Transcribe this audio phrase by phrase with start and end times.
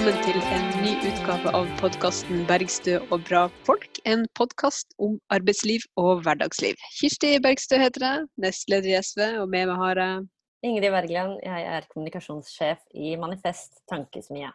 [0.00, 3.98] velkommen til en ny utgave av podkasten 'Bergstø og bra folk'.
[4.08, 6.78] En podkast om arbeidsliv og hverdagsliv.
[6.96, 10.24] Kirsti Bergstø heter jeg, nestleder i SV, og med meg har jeg
[10.64, 14.48] Ingrid Wergeland, jeg er kommunikasjonssjef i Manifest Tankesmie.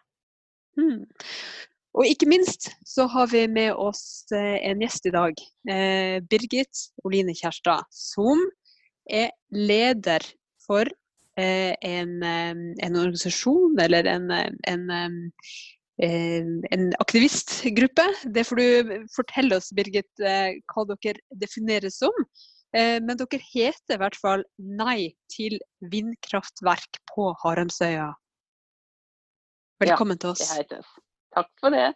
[0.81, 1.05] hmm.
[1.93, 5.45] Og ikke minst så har vi med oss eh, en gjest i dag.
[5.69, 8.41] Eh, Birgit Oline Kjærstad, som
[9.05, 10.25] er leder
[10.65, 10.89] for
[11.37, 14.89] en, eh, en organisasjon eller en, en,
[16.71, 18.05] en aktivistgruppe.
[18.35, 22.13] Det får du fortelle oss, Birgit, eh, hva dere defineres som.
[22.75, 25.59] Eh, Men dere heter i hvert fall Nei til
[25.91, 28.13] vindkraftverk på Haramsøya.
[29.83, 30.43] Velkommen til oss.
[30.43, 30.89] Det heter.
[31.35, 31.93] Takk for det.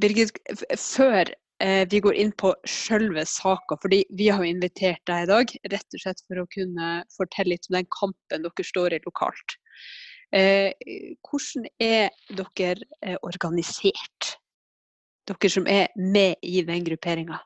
[0.00, 0.36] Birgit,
[0.78, 5.96] før vi går inn på selve saka, fordi vi har invitert deg i dag rett
[5.96, 9.58] og slett for å kunne fortelle litt om den kampen dere står i lokalt.
[10.32, 10.72] Eh,
[11.26, 14.36] hvordan er dere eh, organisert?
[15.26, 17.40] Dere som er med i den grupperinga.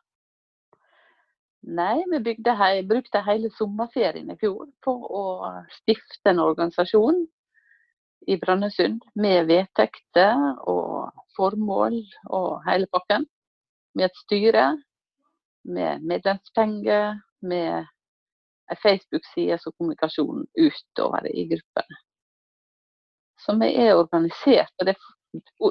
[1.65, 5.23] Nei, vi hei, brukte hele sommerferien i fjor på å
[5.79, 7.23] stifte en organisasjon
[8.29, 11.97] i Brønnøysund med vedtekter og formål
[12.37, 13.25] og hele pakken.
[13.95, 14.65] Med et styre,
[15.65, 17.87] med medlemspenger, med
[18.73, 21.99] ei Facebook-side som kommunikasjon utover i gruppene.
[23.41, 24.73] Så vi er organisert.
[24.81, 24.97] og Det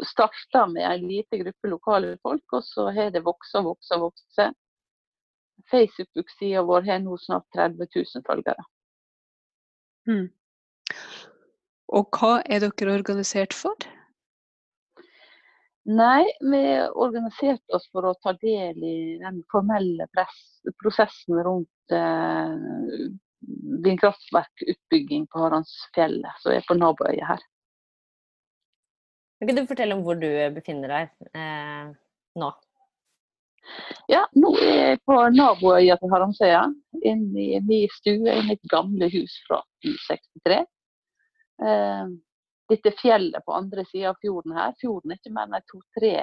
[0.08, 4.02] starta med en lite gruppe lokale folk, og så har det vokst og vokst og
[4.08, 4.40] vokst.
[5.72, 8.66] Facebook-sida vår har nå snart 30 000 følgere.
[10.08, 10.28] Mm.
[11.94, 13.78] Og hva er dere organisert for?
[15.84, 16.64] Nei, vi
[16.96, 20.08] organiserte oss for å ta del i den formelle
[20.80, 23.10] prosessen rundt eh,
[23.84, 27.44] vindkraftverkutbygging på Haransfjellet, som er på naboøya her.
[29.44, 31.92] Kan du fortelle om hvor du befinner deg eh,
[32.40, 32.54] nå?
[34.12, 36.64] Ja, nå er jeg på naboøya til Haramsøya,
[37.04, 40.64] inne i min stue i mitt gamle hus fra 1963.
[41.68, 42.14] Eh,
[42.70, 46.16] dette fjellet på andre sida av fjorden her, fjorden er ikke mer enn to-tre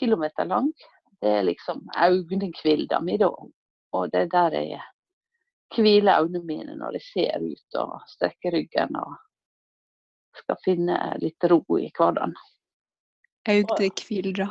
[0.00, 0.72] kilometer lang.
[1.20, 3.30] Det er liksom øynekvilda mi, da.
[3.96, 4.82] Og det er der jeg
[5.76, 9.16] hviler øynene mine når jeg ser ut og strekker ryggen og
[10.36, 12.34] skal finne litt ro i hverdagen.
[13.48, 14.50] Augnekvilda,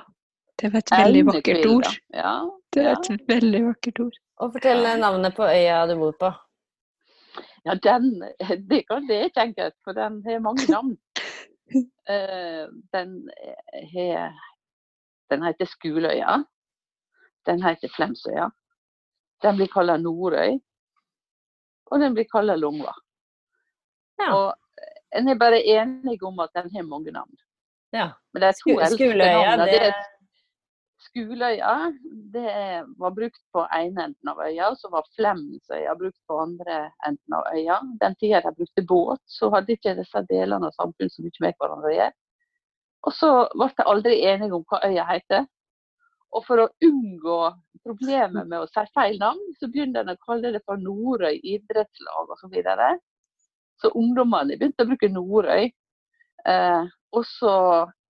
[0.58, 1.90] Det var et veldig vakkert ord.
[2.16, 2.36] Ja,
[2.74, 4.18] Det er et veldig vakkert ord.
[4.40, 6.32] Og fortell navnet på øya du bor på.
[7.66, 8.24] Ja, den,
[8.70, 10.98] det kan det ikke enkelt, for den har mange navn.
[12.06, 13.30] Eh, den,
[13.94, 14.34] har,
[15.34, 16.44] den heter Skuløya.
[17.50, 18.52] Den heter Flemsøya.
[19.42, 20.60] Den blir kalt Nordøy.
[21.90, 22.94] Og den blir kalt Longva.
[24.22, 24.30] Ja.
[24.30, 24.54] Og
[25.18, 27.34] en er bare enig om at den har mange navn.
[27.94, 28.12] ja.
[28.34, 29.94] Men de to eldste navnene, det- er
[31.06, 31.94] Skuløya
[32.34, 36.78] det var brukt på ene enden av øya, så var Flemsøya brukt på andre
[37.08, 37.80] enden av øya.
[38.02, 41.60] Den tida de brukte båt, så hadde ikke disse delene av samfunnet så mye med
[41.60, 42.16] hverandre å gjøre.
[43.06, 45.46] Og så ble de aldri enige om hva øya heter.
[46.36, 47.40] Og for å unngå
[47.86, 52.32] problemet med å si feil navn, så begynte en å kalle det for Nordøy idrettslag
[52.34, 52.42] osv.
[52.42, 52.96] Så, videre.
[53.80, 55.70] så ungdommene begynte å bruke Nordøy.
[56.46, 57.54] Eh, og så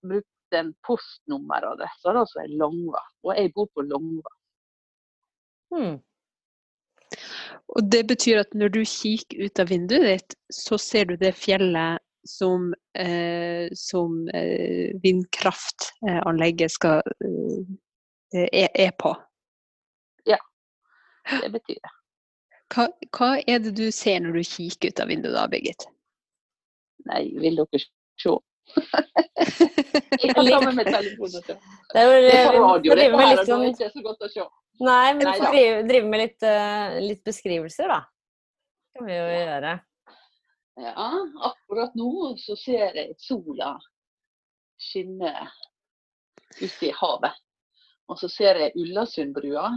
[0.02, 3.02] brukte en postnummeradresse, da, som er Longva.
[3.26, 4.32] Og jeg bor på Longva.
[5.74, 5.96] Hmm.
[7.74, 11.34] Og det betyr at når du kikker ut av vinduet ditt, så ser du det
[11.38, 17.02] fjellet som, eh, som eh, vindkraftanlegget skal
[18.34, 19.14] eh, er, på.
[20.26, 20.38] Ja,
[21.42, 21.92] Det betyr det.
[22.74, 25.86] Hva, hva er det du ser når du kikker ut av vinduet da, Birgit?
[27.06, 27.82] Nei, vil dere
[28.18, 28.34] se?
[30.16, 31.42] Jeg kan ta med telefonen.
[31.92, 34.46] Det er jo, på radio, det er litt sånn ikke så godt å se.
[34.84, 35.52] Nei, men Nei får
[35.88, 38.00] drive, med litt, uh, litt beskrivelser, da.
[38.06, 39.74] Det kan vi jo gjøre.
[40.84, 41.06] Ja,
[41.48, 42.10] akkurat nå
[42.42, 43.70] så ser jeg sola
[44.80, 45.32] skinne
[46.60, 47.38] ute i havet.
[48.12, 49.70] Og så ser jeg Ullasundbrua.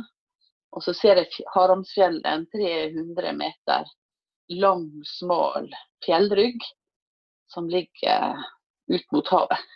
[0.76, 3.88] Og så ser jeg Fj- Haramsfjellet, en 300 meter
[4.60, 5.70] lang, smal
[6.06, 6.60] fjellrygg
[7.50, 8.36] som ligger
[8.90, 9.68] ut mot havet.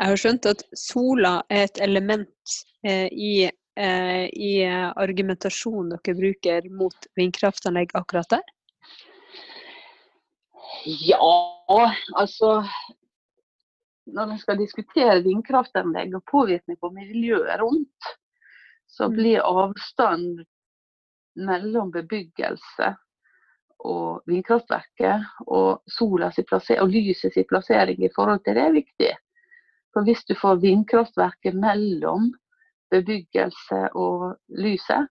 [0.00, 2.54] Jeg har skjønt at sola er et element
[2.86, 8.46] eh, i, eh, i argumentasjonen dere bruker mot vindkraftanlegg akkurat der.
[10.86, 12.62] Ja, altså
[14.10, 18.08] Når vi skal diskutere vindkraftanlegg og påvirkning på miljøet rundt,
[18.90, 19.14] så Mm.
[19.14, 20.40] blir avstand
[21.36, 22.96] mellom bebyggelse
[23.86, 26.44] og vindkraftverket og, sola si
[26.76, 29.12] og lyset sin plassering i forhold til det er viktig.
[29.94, 32.30] For hvis du får vindkraftverket mellom
[32.90, 35.08] bebyggelse og lyset,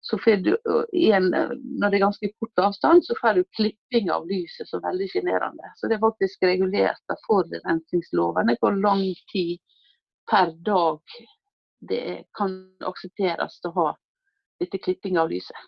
[0.00, 0.52] så får du
[0.92, 4.92] en, når det er ganske kort avstand, så får du klipping av lyset som er
[4.92, 5.72] veldig sjenerende.
[5.76, 9.02] Så det er faktisk regulert av forurensningslovene hvor lang
[9.32, 9.58] tid
[10.30, 11.18] per dag
[11.88, 12.54] det kan
[12.86, 13.88] aksepteres å ha
[14.62, 15.58] dette klipping av lyset.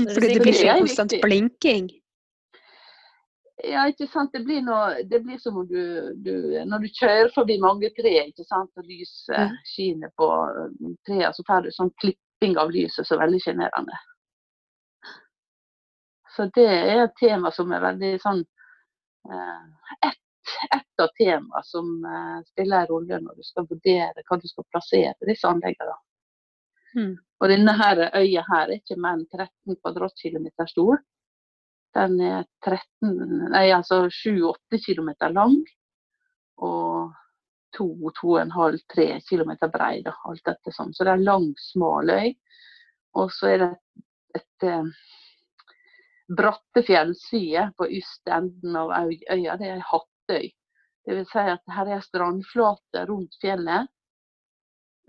[0.00, 1.90] Mm, fordi det blir så konstant blinking?
[3.64, 4.32] Ja, ikke sant.
[4.32, 5.82] Det blir, noe, det blir som om du,
[6.24, 6.32] du,
[6.66, 8.72] Når du kjører forbi mange tre ikke sant?
[8.76, 9.58] og lyset mm.
[9.74, 10.30] skinner på
[11.06, 14.00] trærne, så får du sånn klipping av lyset som er veldig sjenerende.
[16.32, 18.40] Så det er et tema som er veldig sånn
[19.28, 19.64] eh,
[20.08, 20.20] Ett
[20.70, 24.66] et av temaene som eh, spiller en rolle når du skal vurdere hva du skal
[24.70, 25.94] plassere disse anleggene.
[26.96, 27.14] Mm.
[27.42, 31.00] Og denne øya her er ikke mer enn 13 kvadratkilometer stor.
[31.96, 35.56] Den er 13, nei, altså 7-8 km lang
[36.62, 37.10] og
[37.76, 40.02] 2-2,5-3 km brei.
[40.06, 40.92] alt dette sånn.
[40.94, 42.30] Så det er en lang, smal øy.
[43.18, 44.92] Og så er det et, et eh,
[46.38, 49.56] bratte fjellside på ytterste enden av øya.
[49.58, 50.46] Det er ei hattøy.
[51.02, 53.90] Det vil si at her er strandflate rundt fjellet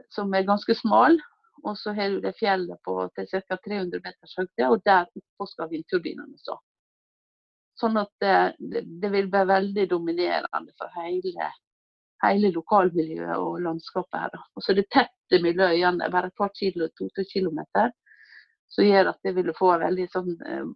[0.10, 1.20] som er ganske smal.
[1.64, 3.58] Og så har du det fjellet på til ca.
[3.58, 6.58] 300 meters høyde, og der oppå skal vindturbinene stå.
[7.80, 11.48] Sånn at det, det, vil være veldig dominerende for hele,
[12.26, 14.38] hele lokalmiljøet og landskapet her.
[14.54, 17.92] Og så er det tett mellom øyene, bare et par kilo, to-tre kilometer.
[18.74, 20.70] Som gjør at det vil få en veldig sånn, eh,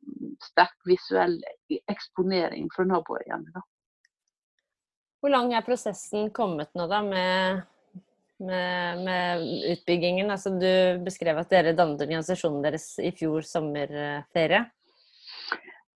[0.45, 1.37] sterk visuell
[1.89, 3.63] eksponering fra naboøyene.
[5.17, 7.63] Hvor lang er prosessen kommet nå da med
[8.39, 9.43] med, med,
[9.73, 10.31] utbyggingen?
[10.31, 14.63] Altså, du beskrev at dere dannet organisasjonen deres i fjor sommerferie.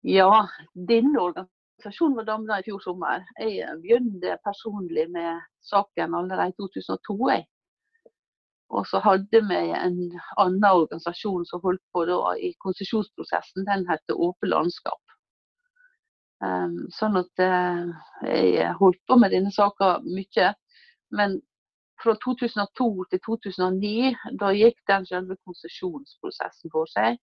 [0.07, 0.31] Ja,
[0.75, 3.25] denne organisasjonen var dannet i fjor sommer.
[3.41, 7.19] Jeg begynte personlig med saken allerede i 2002.
[7.35, 7.47] Jeg.
[8.71, 9.99] Og så hadde vi en
[10.39, 13.67] annen organisasjon som holdt på da, i konsesjonsprosessen.
[13.67, 15.03] Den heter Åpe landskap.
[16.41, 17.91] Um, sånn at uh,
[18.25, 20.53] jeg holdt på med denne saka mye.
[21.13, 21.41] Men
[22.02, 27.19] fra 2002 til 2009, da gikk den selve konsesjonsprosessen for seg.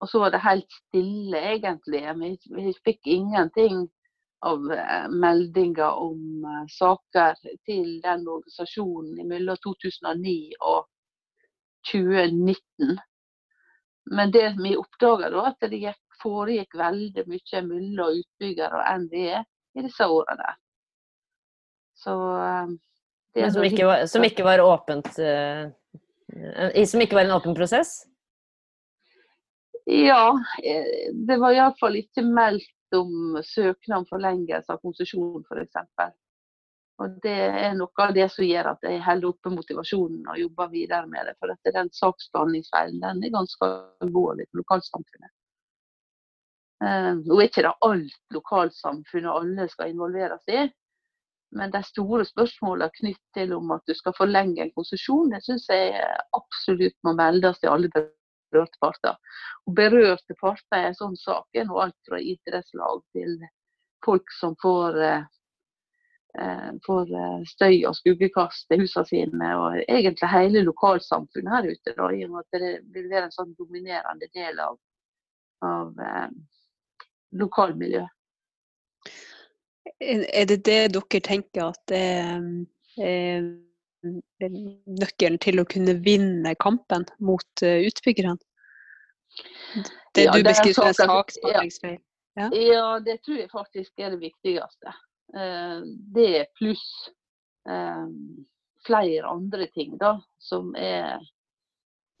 [0.00, 2.02] Og så var det helt stille, egentlig.
[2.20, 3.86] Vi, vi fikk ingenting
[4.46, 10.88] av eh, meldinger om uh, saker til den organisasjonen mellom 2009 og
[11.92, 12.98] 2019.
[14.16, 19.40] Men det vi oppdaga da, at det gikk, foregikk veldig mye mellom utbygger og NVE
[19.76, 20.52] i disse årene.
[21.96, 22.76] Så uh,
[23.36, 25.68] men som ikke, var, som ikke var åpent uh,
[26.88, 27.98] Som ikke var en åpen prosess?
[29.86, 30.34] Ja,
[30.64, 35.76] eh, det var iallfall ikke meldt om søknad om forlengelse av konsesjon f.eks.
[36.98, 40.72] Og Det er noe av det som gjør at jeg holder oppe motivasjonen og jobber
[40.72, 41.36] videre med det.
[41.38, 43.68] For at den saksbehandlingsfeilen den er ganske
[44.02, 45.32] alvorlig for lokalsamfunnet.
[46.82, 50.66] Uh, nå er ikke det alt lokalsamfunnet alle skal involveres i,
[51.54, 55.68] men de store spørsmålene knyttet til om at du skal forlenge en konsesjon, det syns
[55.70, 55.94] jeg
[56.36, 59.14] absolutt må meldes til alle berørte parter.
[59.66, 63.38] Og berørte parter i en sånn sak er nå alt fra idrettslag til
[64.04, 70.66] folk som får, eh, får eh, støy og skuggekast til husene sine, og egentlig hele
[70.66, 71.94] lokalsamfunnet her ute.
[71.94, 74.76] Da, I og med at det vil være en sånn dominerende del av,
[75.62, 76.28] av eh,
[77.38, 78.15] lokalmiljøet.
[80.00, 82.02] Er det det dere tenker at det
[83.06, 83.46] er
[84.06, 88.36] nøkkelen til å kunne vinne kampen mot eh, utbyggerne?
[90.14, 92.00] Det ja, du beskriver som en saksbehandlingsfeil?
[92.36, 92.50] Ja.
[92.52, 94.92] ja, det tror jeg faktisk er det viktigste.
[95.36, 95.80] Eh,
[96.16, 96.84] det pluss
[97.68, 98.04] eh,
[98.86, 101.18] flere andre ting da, som er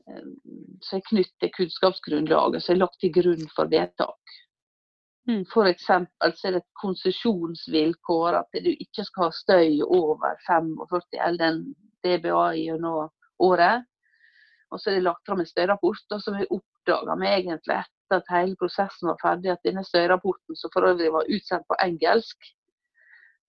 [0.06, 4.36] som er knyttet til kunnskapsgrunnlaget som er lagt til grunn for vedtak.
[5.26, 5.42] Mm.
[5.42, 5.86] F.eks.
[5.86, 11.62] så er det et konsesjonsvilkår at du ikke skal ha støy over 45 eller den
[12.06, 13.10] dBA gjennom
[13.42, 13.86] året.
[14.70, 18.30] Og så er det lagt fram en støyrapport, og så oppdaga vi egentlig etter at
[18.30, 22.50] hele prosessen var ferdig, at denne støyrapporten, som for øvrig var utsendt på engelsk,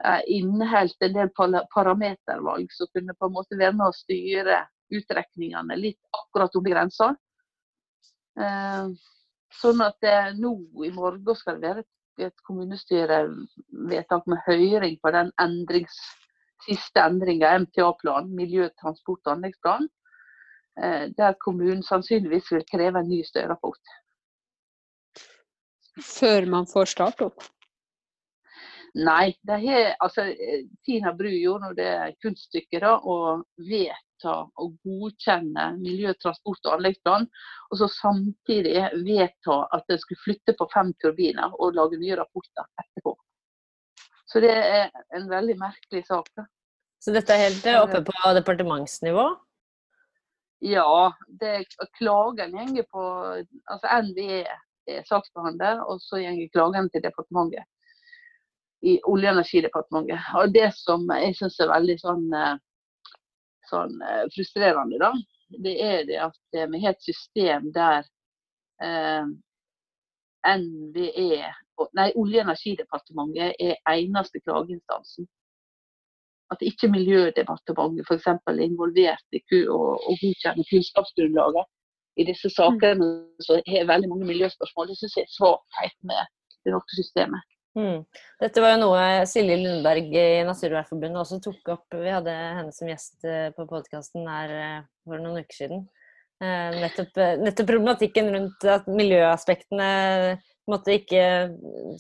[0.06, 1.32] eh, inneholdt en del
[1.74, 7.12] parametervalg som kunne på en måte være med å styre utrekningene litt akkurat om grensa.
[9.48, 10.54] Eh, Sånn at det nå
[10.86, 11.84] i morgen skal det være
[12.18, 15.94] et, kommunestyrevedtak med høring på den endrings,
[16.66, 19.88] siste endringa, MTA-planen, miljø-, og anleggsplan,
[20.82, 23.82] eh, der kommunen sannsynligvis vil kreve en ny støyrapport.
[25.98, 27.44] før man får starte opp?
[28.98, 30.24] Nei, det er, altså,
[30.86, 31.92] Tina Bru gjorde det
[32.24, 37.28] kunststykket da, å vedta og godkjenne miljøtransport- og anleggsplan,
[37.70, 38.74] og så samtidig
[39.06, 43.14] vedta at det skulle flytte på fem turbiner og lage nye rapporter etterpå.
[44.28, 46.32] Så det er en veldig merkelig sak.
[46.36, 46.48] da.
[47.04, 49.28] Så dette er helt eh, oppe på departementsnivå?
[50.66, 51.68] Ja, det,
[52.00, 53.04] klagen går på
[53.70, 54.42] altså NVE
[54.88, 57.68] er saksbehandler, og så går klagen til departementet.
[58.86, 60.20] I Olje- og energidepartementet.
[60.38, 62.56] Og det som jeg syns er veldig sånn, eh,
[63.72, 65.12] sånn, eh, frustrerende, da,
[65.64, 66.38] det er det at
[66.72, 68.04] vi har et system der
[68.84, 69.26] eh,
[70.58, 71.48] NVE,
[71.98, 75.28] nei, Olje- og energidepartementet er eneste klageinstansen
[76.54, 78.28] at ikke Miljødepartementet f.eks.
[78.28, 79.80] er involvert i å,
[80.22, 81.68] godkjenne kunnskapsgrunnlaget
[82.22, 83.10] i disse sakene.
[83.44, 84.92] Så har veldig mange miljøspørsmål.
[84.92, 86.32] Det syns jeg er svakhet med
[86.64, 87.57] det norske systemet.
[87.78, 88.02] Mm.
[88.42, 91.86] Dette var jo noe Silje Lundberg i Naturvernforbundet også tok opp.
[91.94, 95.84] Vi hadde henne som gjest eh, på podkasten her eh, for noen uker siden.
[96.42, 99.90] Eh, nettopp, nettopp, problematikken rundt at miljøaspektene
[100.68, 101.22] måtte ikke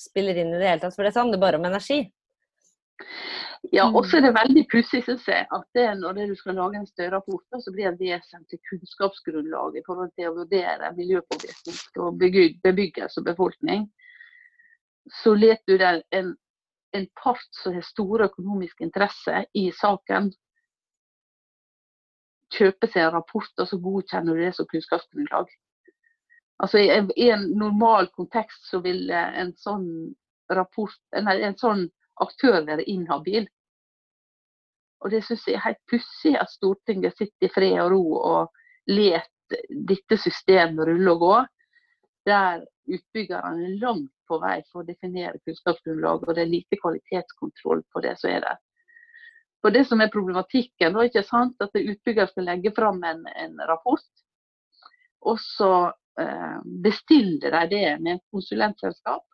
[0.01, 0.97] spiller inn i det hele tatt.
[0.97, 2.01] For dette handler bare om energi.
[3.73, 7.45] Ja, og så er det veldig pussig at det, når du skal lage en støyrapport,
[7.61, 12.21] så blir det vesentlig kunnskapsgrunnlag i forhold til å vurdere miljøpåvirkning og
[12.65, 13.87] bebyggelse og befolkning.
[15.13, 16.33] Så leter der en,
[16.95, 20.31] en part som har store økonomiske interesser i saken,
[22.53, 25.49] kjøpe seg en rapport, og så godkjenner du det som kunnskapsgrunnlag.
[26.63, 29.87] Altså I en, normal kontekst så vil en sånn
[30.49, 31.85] rapport, nei, en sånn
[32.23, 33.45] aktør være inhabil.
[35.03, 38.63] Og det syns jeg er helt pussig at Stortinget sitter i fred og ro og
[38.89, 39.29] let
[39.69, 41.35] dette systemet rulle og gå,
[42.27, 47.83] der utbyggerne er langt på vei for å definere kunnskapsgrunnlag, og det er lite kvalitetskontroll
[47.93, 48.59] på det som er der.
[49.61, 53.57] For Det som er problematikken, da, ikke sant, at utbygger skal legge fram en, en
[53.67, 54.05] rapport,
[55.27, 55.71] og så
[56.21, 59.25] eh, bestiller de det med et konsulentselskap.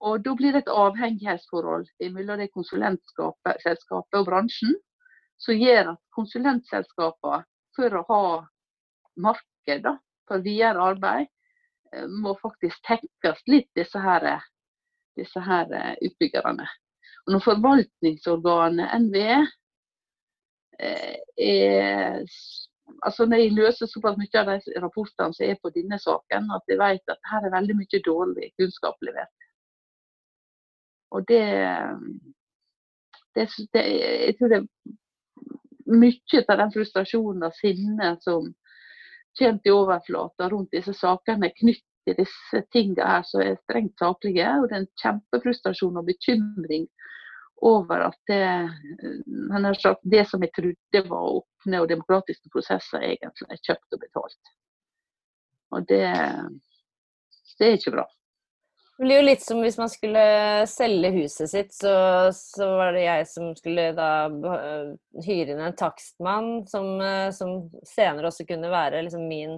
[0.00, 4.76] Og Da blir det et avhengighetsforhold mellom det konsulentselskapet og bransjen,
[5.40, 7.44] som gjør at konsulentselskapene,
[7.76, 8.22] for å ha
[9.16, 9.86] marked
[10.28, 11.28] for videre arbeid,
[12.22, 14.26] må faktisk tekkes litt, disse her,
[15.18, 16.66] disse her eh, utbyggerne.
[17.26, 19.38] Og når forvaltningsorganet NVE
[20.80, 22.24] eh, er
[23.02, 26.64] altså når jeg løser såpass mye av de rapportene som er på denne saken, at
[26.68, 29.46] jeg vet at her er veldig mye dårlig kunnskap levert.
[31.10, 31.44] Og det,
[33.34, 34.66] det, det, Jeg tror det er
[35.90, 38.52] mye av den frustrasjonen og sinnet som
[39.38, 44.48] kommer til overflata rundt disse sakene, knyttet til disse tingene her som er strengt saklige.
[44.60, 46.88] Og det er en kjempefrustrasjon og bekymring
[47.60, 53.60] over at det, sagt, det som jeg trodde var åpne og demokratiske prosesser, egentlig er
[53.66, 54.54] kjøpt og betalt.
[55.70, 56.06] Og det,
[57.58, 58.06] det er ikke bra.
[59.00, 60.22] Det blir jo litt som hvis man skulle
[60.68, 61.92] selge huset sitt, så,
[62.36, 64.90] så var det jeg som skulle da uh,
[65.24, 69.54] hyre inn en takstmann, som, uh, som, senere også kunne være liksom min,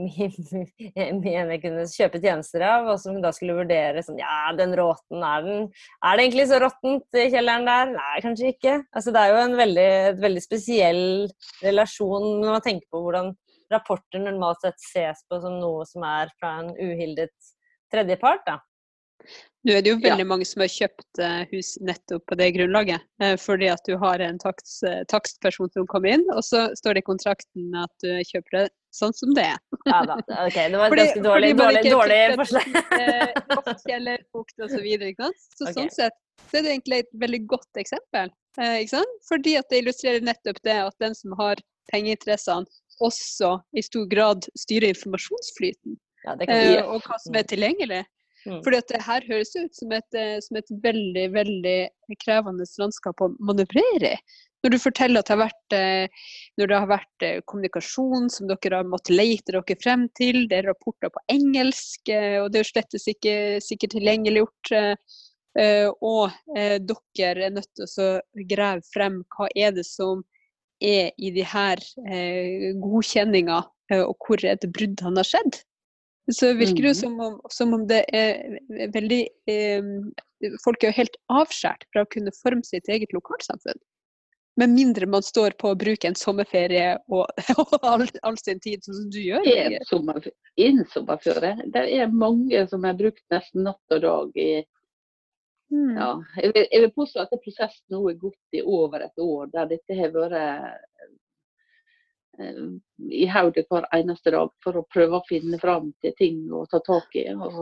[0.00, 0.32] min,
[1.20, 5.20] min jeg kunne kjøpe tjenester av, og som da skulle vurdere sånn Ja, den råten,
[5.28, 7.92] er den Er det egentlig så råttent i kjelleren der?
[7.98, 8.78] Nei, kanskje ikke.
[8.96, 9.92] Altså, det er jo en veldig,
[10.24, 11.04] veldig spesiell
[11.66, 13.34] relasjon når man tenker på hvordan
[13.76, 17.52] rapporter normalt sett ses på som noe som er fra en uhildet
[17.92, 18.48] tredjepart.
[18.48, 18.56] da.
[19.68, 20.28] Nå er det jo veldig ja.
[20.28, 23.02] mange som har kjøpt uh, hus nettopp på det grunnlaget.
[23.20, 26.96] Uh, fordi at du har en takst, uh, takstperson som kommer inn, og så står
[26.96, 28.62] det i kontrakten at du kjøper det
[28.96, 29.58] sånn som det er.
[29.92, 30.56] ja da, ok.
[30.56, 32.78] Det var et ganske dårlig, dårlig, dårlig forslag.
[34.32, 34.72] Fukt osv.
[34.72, 35.76] Så, videre, så okay.
[35.76, 36.16] sånn sett
[36.48, 38.32] så er det egentlig et veldig godt eksempel.
[38.56, 39.18] Ikke sant?
[39.28, 41.60] Fordi at det illustrerer nettopp det at den som har
[41.92, 42.64] pengeinteressene,
[43.04, 46.00] også i stor grad styrer informasjonsflyten.
[46.24, 46.34] Ja,
[46.84, 48.02] og hva som er tilgjengelig.
[48.46, 48.60] Mm.
[48.64, 51.78] Fordi at det her høres ut som et, eh, som et veldig veldig
[52.22, 54.20] krevende landskap å manøvrere i.
[54.60, 58.48] Når du forteller at det har vært, eh, når det har vært eh, kommunikasjon som
[58.48, 62.64] dere har måttet lete dere frem til, det er rapporter på engelsk, og det er
[62.64, 64.74] jo slett ikke sikkert tilgjengeliggjort.
[66.06, 66.36] Og
[66.86, 68.10] dere er nødt til å
[68.52, 70.20] grave frem hva er det som
[70.80, 71.80] er i de her
[72.84, 73.64] godkjenninga,
[74.04, 75.64] og hvor er det bruddene har skjedd
[76.32, 76.94] så virker det mm.
[76.94, 78.58] som om, som om det er
[78.94, 79.94] veldig eh,
[80.64, 83.76] Folk er jo helt avskåret fra å kunne forme sitt eget lokalsamfunn.
[84.56, 87.28] Med mindre man står på å bruke en sommerferie og,
[87.60, 89.44] og all, all, sin tid, sånn som du gjør.
[89.52, 90.36] En sommerferie.
[90.64, 91.68] En sommerferie.
[91.76, 94.50] Det er mange som har brukt nesten natt og dag i
[95.72, 95.92] mm.
[96.00, 96.10] ja,
[96.40, 99.70] jeg, vil, jeg vil påstå at prosessen nå er gått i over et år, der
[99.76, 100.88] dette har vært
[103.10, 106.80] i hodet hver eneste dag for å prøve å finne fram til ting å ta
[106.86, 107.26] tak i.
[107.34, 107.58] Og,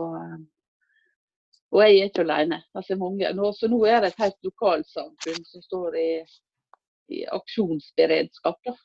[1.73, 2.61] og jeg er ikke alene.
[2.73, 6.11] Altså mange, nå, så nå er det et helt lokalsamfunn som står i
[7.09, 8.59] i aksjonsberedskap.
[8.65, 8.75] Da.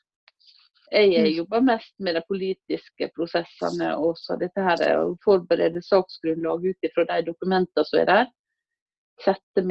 [0.91, 1.29] Jeg mm.
[1.39, 7.21] jobber mest med de politiske prosessene og dette her, å forberede saksgrunnlag ut fra de
[7.29, 8.33] dokumentene som er der.
[9.23, 9.61] Sette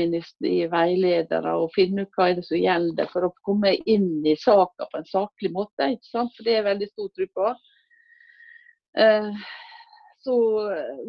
[0.49, 4.37] i veiledere og finne ut hva er det som gjelder, for å komme inn i
[4.41, 5.91] saka på en saklig måte.
[5.93, 6.33] ikke sant?
[6.37, 7.51] For det er veldig stor tro på.
[9.05, 9.45] Eh,
[10.25, 10.35] så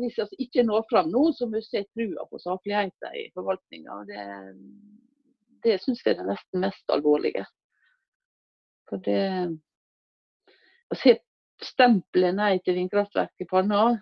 [0.01, 4.01] hvis jeg ikke når fram nå, så mister jeg trua på sakligheten i forvaltninga.
[4.09, 4.25] Det,
[5.63, 7.45] det syns jeg er det nesten mest alvorlige.
[8.89, 9.21] For det
[10.91, 11.15] Å se
[11.65, 13.95] stempelet nei til vindkraftverk i panna,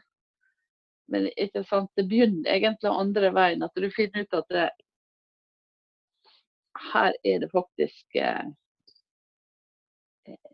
[1.11, 3.63] men ikke sant, det begynner egentlig andre veien.
[3.65, 4.69] At du finner ut at det,
[6.93, 8.45] her er det faktisk eh,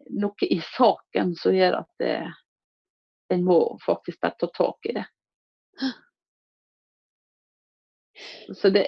[0.10, 2.18] noe i saken som gjør at det,
[3.34, 5.06] en må faktisk bare ta tak i det.
[8.56, 8.86] Så det,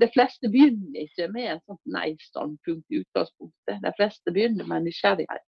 [0.00, 3.78] de fleste begynner ikke med et sånt nei-standpunkt i utgangspunktet.
[3.84, 5.46] De fleste begynner med nysgjerrighet.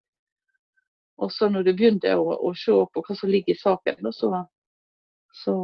[1.22, 4.30] Og så når du begynner å, å, se på hva som ligger i saken, så,
[5.32, 5.54] så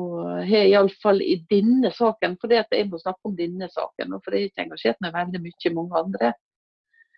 [0.48, 4.52] har iallfall i denne saken For jeg må snakke om denne saken, for jeg har
[4.52, 6.32] ikke engasjert meg veldig mye i mange andre.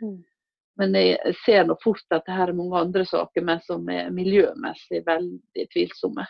[0.02, 0.18] Mm.
[0.80, 4.10] Men jeg ser nå fort at det her er mange andre saker med som er
[4.14, 6.26] miljømessig veldig tvilsomme.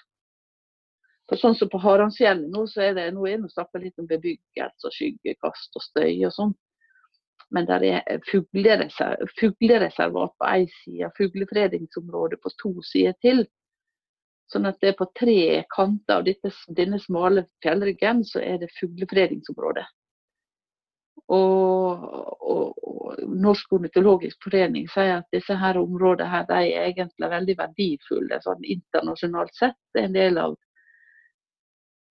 [1.30, 4.08] For sånn som På Harangsfjellet nå, så er det nå er det snakka litt om
[4.10, 6.56] bebyggelse og skyggekast og støy og sånn.
[7.54, 13.46] Men der er fuglereservat på én side, fuglefredingsområde på to sider til.
[14.50, 18.72] Sånn at det er på tre kanter av dette, denne smale fjellryggen så er det
[18.80, 19.84] fuglefredingsområde.
[21.30, 22.06] Og,
[22.42, 27.56] og, og, Norsk ornitologisk forening sier at disse her områdene her, de er egentlig veldig
[27.60, 29.78] verdifulle sånn internasjonalt sett.
[29.94, 30.56] Det er en del av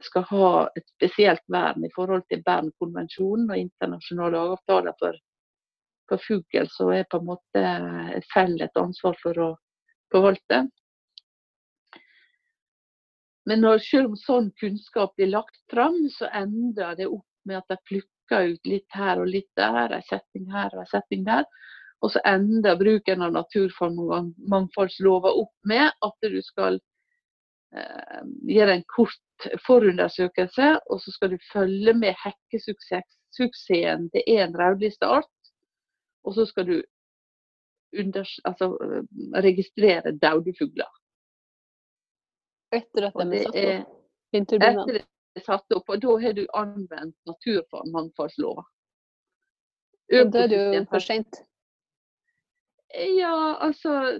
[0.03, 5.17] skal ha et spesielt vern i forhold til Bernkonvensjonen og internasjonale avtaler for,
[6.07, 7.63] for fugl, som er på en måte
[8.15, 9.49] et felles ansvar for å
[10.13, 10.63] forvalte.
[13.49, 17.71] Men når, selv om sånn kunnskap blir lagt fram, så ender det opp med at
[17.73, 21.47] de plukker ut litt her og litt der, en setting her og en setting der.
[22.05, 26.77] Og så ender bruken av naturmangfoldslova opp med at du skal
[27.73, 28.21] eh,
[28.53, 35.33] gjøre en kort forundersøkelse, og så skal du følge med hekkesuksessen til én rødlisteart.
[36.27, 36.77] Og så skal du
[37.97, 38.71] under, altså,
[39.41, 40.98] registrere døde fugler.
[42.75, 43.95] Etter at de er satt opp?
[44.39, 45.03] Etter det
[45.37, 48.65] er satt opp, og da har du anvendt naturmangfoldslova.
[50.09, 51.43] Da er det jo for sent.
[52.89, 54.17] Ja, altså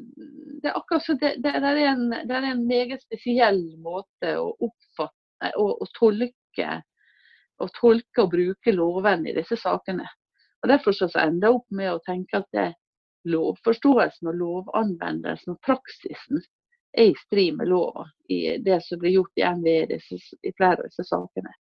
[0.62, 4.36] Det er akkurat så det, det, det, er en, det, er en, meget spesiell måte
[4.38, 6.76] å oppfatte og, og tolke
[7.60, 10.06] og tolke og bruke lovene i disse sakene.
[10.62, 12.68] Og Derfor så ender jeg opp med å tenke at det
[13.28, 16.44] lovforståelsen og lovanvendelsen og praksisen
[17.00, 20.00] er i strid med lova i det som blir gjort i NVE
[20.44, 21.54] i flere av disse sakene.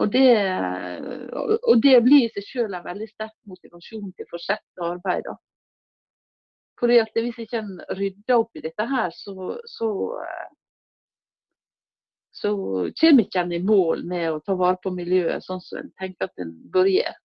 [0.00, 0.28] Og det,
[1.68, 5.34] og det blir i seg selv en veldig sterk motivasjon til å fortsette arbeidet.
[6.80, 9.88] Fordi at Hvis ikke en rydder opp i dette her, så, så,
[12.34, 12.54] så
[13.00, 16.42] kommer ikke i mål med å ta vare på miljøet sånn som en tenker at
[16.42, 17.21] en bør gjøre.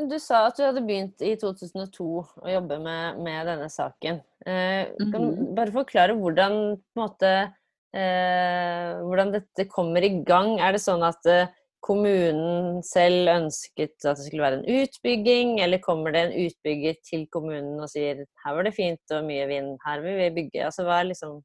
[0.00, 2.04] Men Du sa at du hadde begynt i 2002
[2.40, 4.22] å jobbe med, med denne saken.
[4.48, 5.54] Eh, kan du -hmm.
[5.58, 6.54] bare forklare hvordan,
[6.96, 7.52] måte,
[7.92, 10.58] eh, hvordan dette kommer i gang?
[10.58, 11.52] Er det sånn at eh,
[11.84, 17.26] kommunen selv ønsket at det skulle være en utbygging, eller kommer det en utbygger til
[17.28, 20.64] kommunen og sier her var det fint og mye vind, her vil vi bygge?
[20.64, 21.42] Altså hva er liksom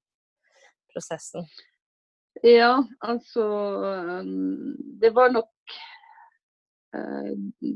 [0.94, 1.44] prosessen?
[2.44, 3.44] Ja, altså
[5.02, 5.52] Det var nok
[6.96, 7.76] uh,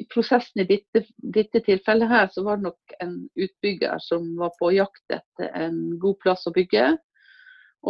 [0.00, 4.54] I prosessen i dette, dette, tilfellet her, så var det nok en utbygger som var
[4.56, 6.86] på jakt etter en god plass å bygge.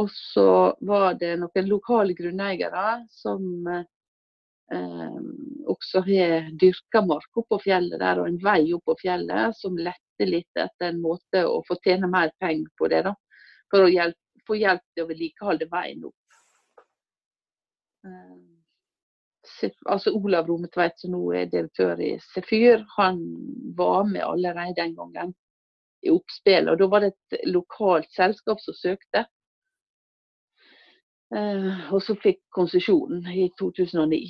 [0.00, 0.48] Og så
[0.86, 5.16] var det noen lokale grunneiere som eh,
[5.70, 10.62] også har dyrka mark oppå fjellet der, og en vei oppå fjellet som letter litt
[10.62, 13.04] etter en måte å få tjene mer penger på det.
[13.06, 13.14] da,
[13.70, 16.40] For å hjelpe, få hjelp til å vedlikeholde veien opp.
[18.06, 18.49] Eh,
[19.86, 23.20] altså Olav Rometveit, som nå er direktør i Sefyr, han
[23.76, 25.34] var med allerede den gangen
[26.02, 26.70] i oppspillet.
[26.72, 29.24] Og da var det et lokalt selskap som søkte.
[31.34, 34.22] Eh, og så fikk konsesjonen i 2009.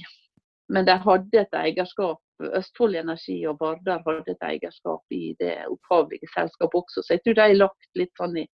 [0.70, 6.28] Men de hadde et eierskap, Østfold Energi og Bardar hadde et eierskap i det opphavlige
[6.34, 7.02] selskapet også.
[7.02, 8.46] Så jeg tror de har lagt litt sånn i,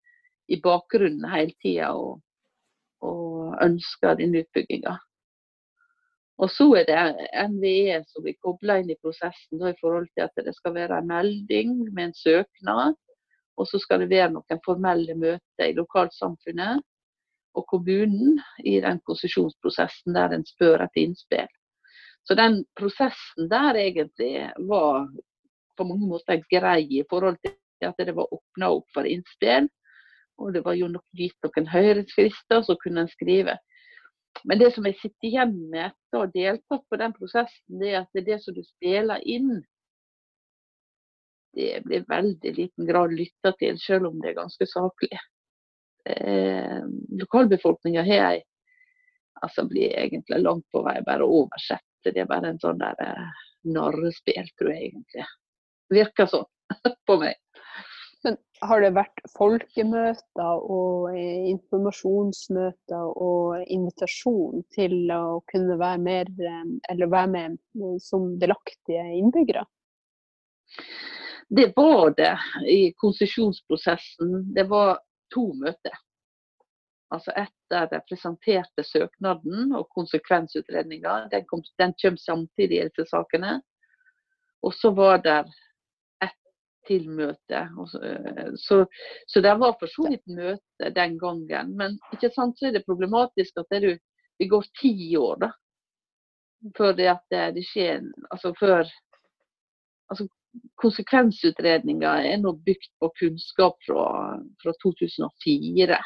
[0.51, 2.23] i bakgrunnen hele tida og,
[3.07, 4.97] og ønsker den utbygginga.
[6.37, 6.97] Og så er det
[7.49, 11.09] NVE som blir kobla inn i prosessen i forhold til at det skal være en
[11.09, 12.97] melding med en søknad.
[13.57, 16.83] Og så skal det være noen formelle møter i lokalsamfunnet
[17.57, 18.37] og kommunen
[18.69, 21.49] i den konsesjonsprosessen der en spør etter innspill.
[22.27, 25.07] Så den prosessen der egentlig var
[25.77, 29.71] på mange måter grei i forhold til at det var åpna opp for innspill.
[30.37, 33.57] Og det var jo nok gitt noen høringsfrister, så kunne en skrive.
[34.45, 37.93] Men det som jeg sitter igjen med etter å ha deltatt på den prosessen, det
[37.93, 39.55] er at det, er det som du spiller inn,
[41.57, 45.17] det blir veldig liten grad lytta til, selv om det er ganske saklig.
[46.07, 46.83] Eh,
[47.17, 48.45] Lokalbefolkninga har jeg
[49.45, 51.85] altså blir egentlig langt på vei bare oversett.
[52.05, 53.41] Det er bare en sånn der eh,
[53.73, 55.27] narrespill, tror jeg egentlig.
[55.93, 56.47] Virker sånn
[57.09, 57.41] på meg.
[58.25, 66.31] Men har det vært folkemøter og eh, informasjonsmøter og invitasjon til å kunne være mer,
[66.41, 69.67] eh, være med eh, som delaktige innbyggere?
[71.49, 72.33] Det var det
[72.67, 74.55] i konsesjonsprosessen.
[74.55, 74.99] Det var
[75.35, 75.95] to møter.
[77.15, 81.29] Altså etter de presenterte søknaden og konsekvensutredninga.
[81.31, 81.47] Den,
[81.79, 83.61] den kom samtidig i disse sakene.
[84.67, 85.45] Og så var det
[86.89, 87.75] til møtet.
[87.91, 88.81] Så, eh, så,
[89.27, 91.75] så, det var for så vidt møte den gangen.
[91.79, 93.93] Men ikke sant, så er det problematisk at det, du,
[94.41, 95.53] det går ti år da,
[96.77, 98.85] før det at det, skjer altså før
[100.11, 100.29] altså
[100.81, 104.05] Konsekvensutredninga er nå bygd på kunnskap fra,
[104.63, 105.99] fra 2004.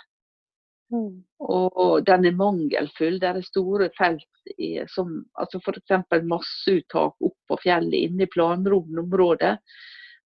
[0.90, 1.20] Mm.
[1.38, 3.20] Og, og, den er mangelfull.
[3.22, 5.94] Det er store felt i, som altså f.eks.
[6.26, 9.54] masseuttak opp på fjellet inne i planromområdet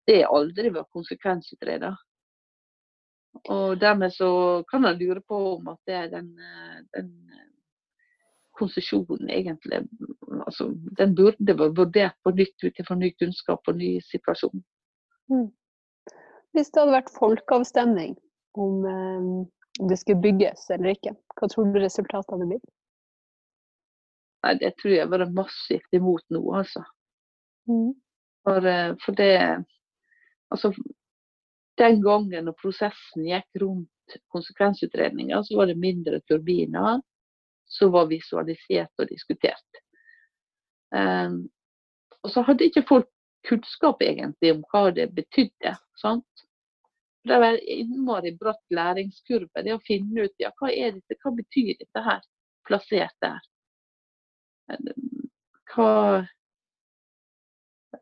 [0.07, 1.95] det er aldri vært konsekvensutreda.
[3.51, 4.29] Og dermed så
[4.69, 6.29] kan en lure på om at det er den,
[6.95, 7.09] den
[8.55, 9.81] konsesjonen egentlig
[10.45, 14.63] altså, Den burde vært vurdert på nytt ut ifra ny kunnskap og ny situasjon.
[15.31, 15.49] Mm.
[16.55, 18.15] Hvis det hadde vært folkeavstemning
[18.61, 22.67] om, eh, det skulle bygges eller ikke, hva tror du resultatet hadde blitt?
[24.45, 26.85] Nei, Det tror jeg hadde vært massivt imot nå, altså.
[27.67, 27.93] Mm.
[28.45, 29.65] For, eh, for det
[30.55, 30.71] Altså,
[31.77, 37.01] den gangen når prosessen gikk rundt konsekvensutredninga, så var det mindre turbiner
[37.67, 39.81] som var visualisert og diskutert.
[40.95, 41.47] Um,
[42.23, 43.09] og så hadde ikke folk
[43.45, 45.75] kunnskap egentlig om hva det betydde.
[46.01, 46.45] Sant?
[47.25, 49.63] Det var innmari bratt læringskurve.
[49.65, 52.21] Det å finne ut ja, hva, er dette, hva betyr dette her,
[52.67, 53.41] plassert der.
[55.73, 55.89] Hva,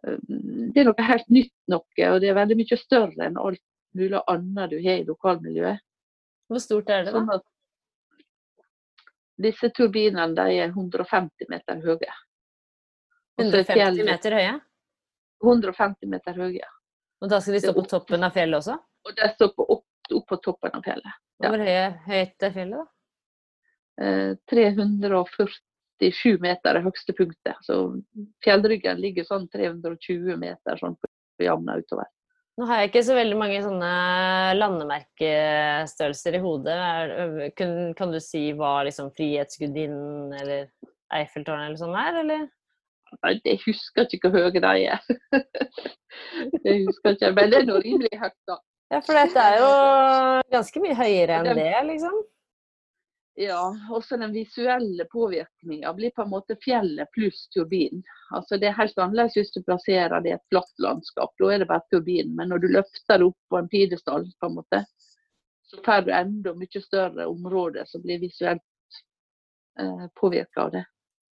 [0.01, 4.21] det er noe helt nytt noe, og det er veldig mye større enn alt mulig
[4.27, 5.84] annet du har i lokalmiljøet.
[6.49, 7.23] Hvor stort er det, da?
[7.23, 7.43] Sånn
[9.43, 12.13] disse turbinene de er 150 meter høye.
[13.41, 14.53] 150 meter høye?
[15.43, 16.69] 150 meter høye.
[17.23, 18.77] Og da skal de stå på toppen av fjellet også?
[19.08, 21.21] Og de står på, opp, opp, på toppen av fjellet.
[21.41, 21.49] Ja.
[21.49, 22.89] Hvor høyt er fjellet, da?
[24.03, 25.58] Eh, 340
[26.12, 27.56] 87 meter er høyeste punktet.
[27.66, 27.78] Så
[28.44, 32.10] fjellryggen ligger sånn 320 meter sånn på jevna utover.
[32.54, 33.92] Nå har jeg ikke så veldig mange sånne
[34.60, 37.54] landemerkestørrelser i hodet.
[37.58, 40.68] Kan, kan du si hva liksom Frihetsgudinnen eller
[41.13, 42.44] Eiffeltårnet eller sånn er, eller?
[43.24, 45.02] Nei, jeg husker ikke hvor høye de er.
[46.63, 48.60] det husker ikke, Men det er nå rimelig høyt, da.
[48.94, 49.70] Ja, for dette er jo
[50.54, 52.22] ganske mye høyere enn det, liksom?
[53.36, 58.04] Ja, også den visuelle påvirkninga blir på en måte fjellet pluss turbin.
[58.30, 61.34] Altså Det er helt annerledes hvis du plasserer det i et flatt landskap.
[61.41, 62.36] Da er det bare turbin.
[62.38, 64.84] Men når du løfter det opp på en pidestall, på en måte,
[65.65, 69.02] så får du enda mye større område som blir visuelt
[69.82, 70.86] eh, påvirka av det.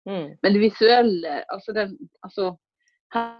[0.06, 0.36] Mm.
[0.42, 2.52] Men det visuelle altså, den, altså
[3.14, 3.34] her,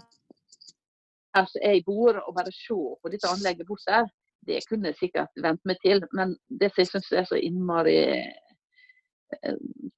[1.36, 4.10] her som jeg bor, og bare se på dette anlegget bort der,
[4.50, 6.02] det kunne jeg sikkert vent meg til.
[6.12, 8.02] Men det som jeg syns er så innmari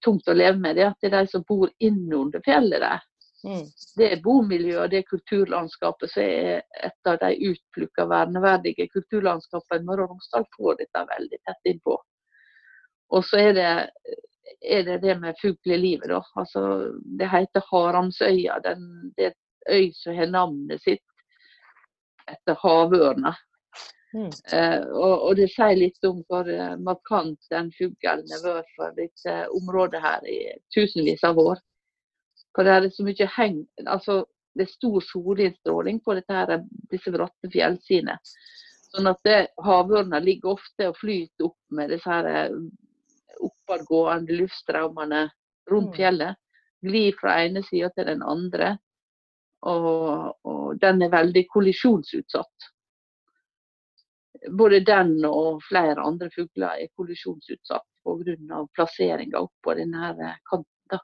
[0.04, 3.06] tungt å leve med, det er at det er de som bor innunder fjellet der.
[3.44, 3.62] Mm.
[3.96, 10.12] Det bomiljøet det er kulturlandskapet som er et av de utplukka verneverdige kulturlandskapene Møre og
[10.12, 11.96] Romsdal får dette veldig tett innpå.
[13.10, 13.70] Og så er det
[14.60, 16.20] er det det med fuglelivet, da.
[16.34, 16.62] Altså,
[17.18, 18.58] det heter Haramsøya.
[18.64, 21.04] Den, det er et øy som har navnet sitt
[22.30, 23.34] etter havørna.
[24.14, 24.30] Mm.
[24.52, 28.96] Eh, og, og, det sier litt om hvor eh, markant den fuglen har vært for
[28.96, 30.38] dette området her i
[30.74, 31.62] tusenvis av år.
[32.56, 34.24] For det er så mye heng, altså
[34.58, 36.56] det er stor solinnstråling på her,
[36.90, 38.16] disse bratte fjellsidene.
[38.90, 39.28] Sånn at
[39.62, 42.56] havørna ligger ofte og flyter opp med disse her eh,
[43.40, 45.28] oppadgående luftstrømmene
[45.70, 45.96] rundt Mm.
[45.96, 46.36] fjellet.
[46.82, 48.78] Glir fra ene sida til den andre.
[49.62, 52.70] Og, og den er veldig kollisjonsutsatt.
[54.48, 58.60] Både den og flere andre fugler er kollisjonsutsatt pga.
[58.74, 61.02] plasseringa oppå denne eh, kanten.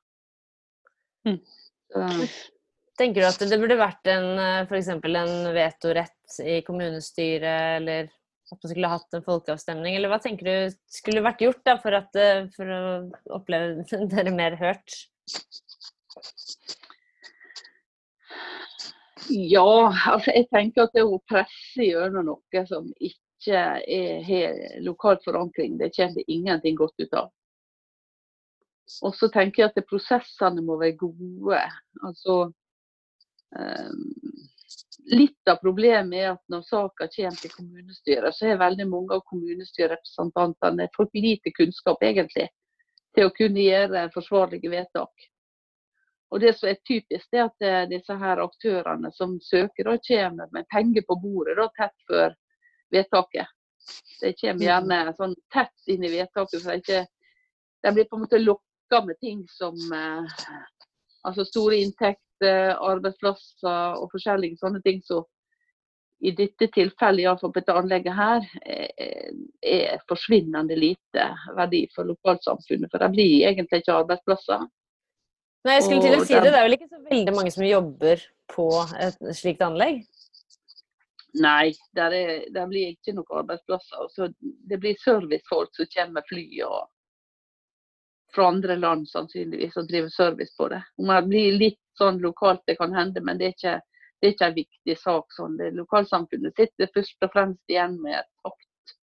[1.26, 1.40] Mm.
[1.96, 2.22] Uh,
[2.96, 4.38] Tenker du at det burde vært en
[4.70, 4.88] f.eks.
[4.88, 8.08] en vetorett i kommunestyret, eller
[8.52, 9.98] at man skulle hatt en folkeavstemning?
[9.98, 12.80] Eller hva tenker du skulle vært gjort da, for, at, eh, for å
[13.36, 14.96] oppleve dere mer hørt?
[19.26, 19.66] ja,
[20.12, 25.78] altså jeg tenker at det å presse gjennom noe som ikke er, har lokal forankring,
[25.78, 27.30] det kommer det ingenting godt ut av.
[29.02, 31.62] Og så tenker jeg at prosessene må være gode.
[32.06, 32.36] Altså
[33.58, 33.94] eh,
[35.06, 39.22] Litt av problemet er at når saka kommer til kommunestyret, så har veldig mange av
[39.30, 42.48] kommunestyrerepresentantene for lite kunnskap egentlig
[43.14, 45.28] til å kunne gjøre forsvarlige vedtak.
[46.34, 50.50] Og Det som er typisk, er at eh, disse her aktørene som søker, da kommer
[50.52, 52.34] med penger på bordet da, tett før
[52.94, 53.52] vedtaket.
[54.20, 56.62] De kommer gjerne sånn tett inn i vedtaket.
[56.62, 57.04] så ikke,
[57.82, 60.42] De blir på en måte lokka med ting som eh,
[61.26, 65.24] altså store inntekter, arbeidsplasser og forskjellige sånne ting som
[66.24, 71.26] i dette tilfellet, iallfall på dette anlegget her, er, er forsvinnende lite
[71.58, 72.88] verdi for lokalsamfunnet.
[72.88, 74.64] For det blir egentlig ikke arbeidsplasser.
[75.66, 76.52] Nei, jeg skulle til å si det.
[76.54, 78.22] Det er vel ikke så veldig mange som jobber
[78.54, 78.68] på
[79.02, 80.04] et slikt anlegg?
[81.42, 84.06] Nei, der, er, der blir ikke noen arbeidsplasser.
[84.12, 86.86] Så det blir servicefolk som kommer med fly og
[88.34, 90.82] fra andre land sannsynligvis og driver service på det.
[91.00, 93.76] Om det blir litt sånn lokalt, det kan hende, men det er ikke,
[94.20, 95.36] det er ikke en viktig sak.
[95.36, 95.56] sånn.
[95.60, 98.96] Det Lokalsamfunnet sitter først og fremst igjen med et tapt,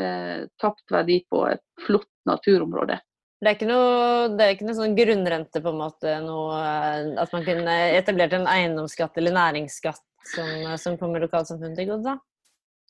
[0.00, 3.00] eh, tapt verdi på et flott naturområde.
[3.44, 7.10] Det er ikke noe, det er ikke noe sånn grunnrente, på en måte, noe, eh,
[7.20, 10.48] at man kunne etablert en eiendomsskatt eller næringsskatt som,
[10.80, 12.14] som kommer lokalsamfunnet til gode?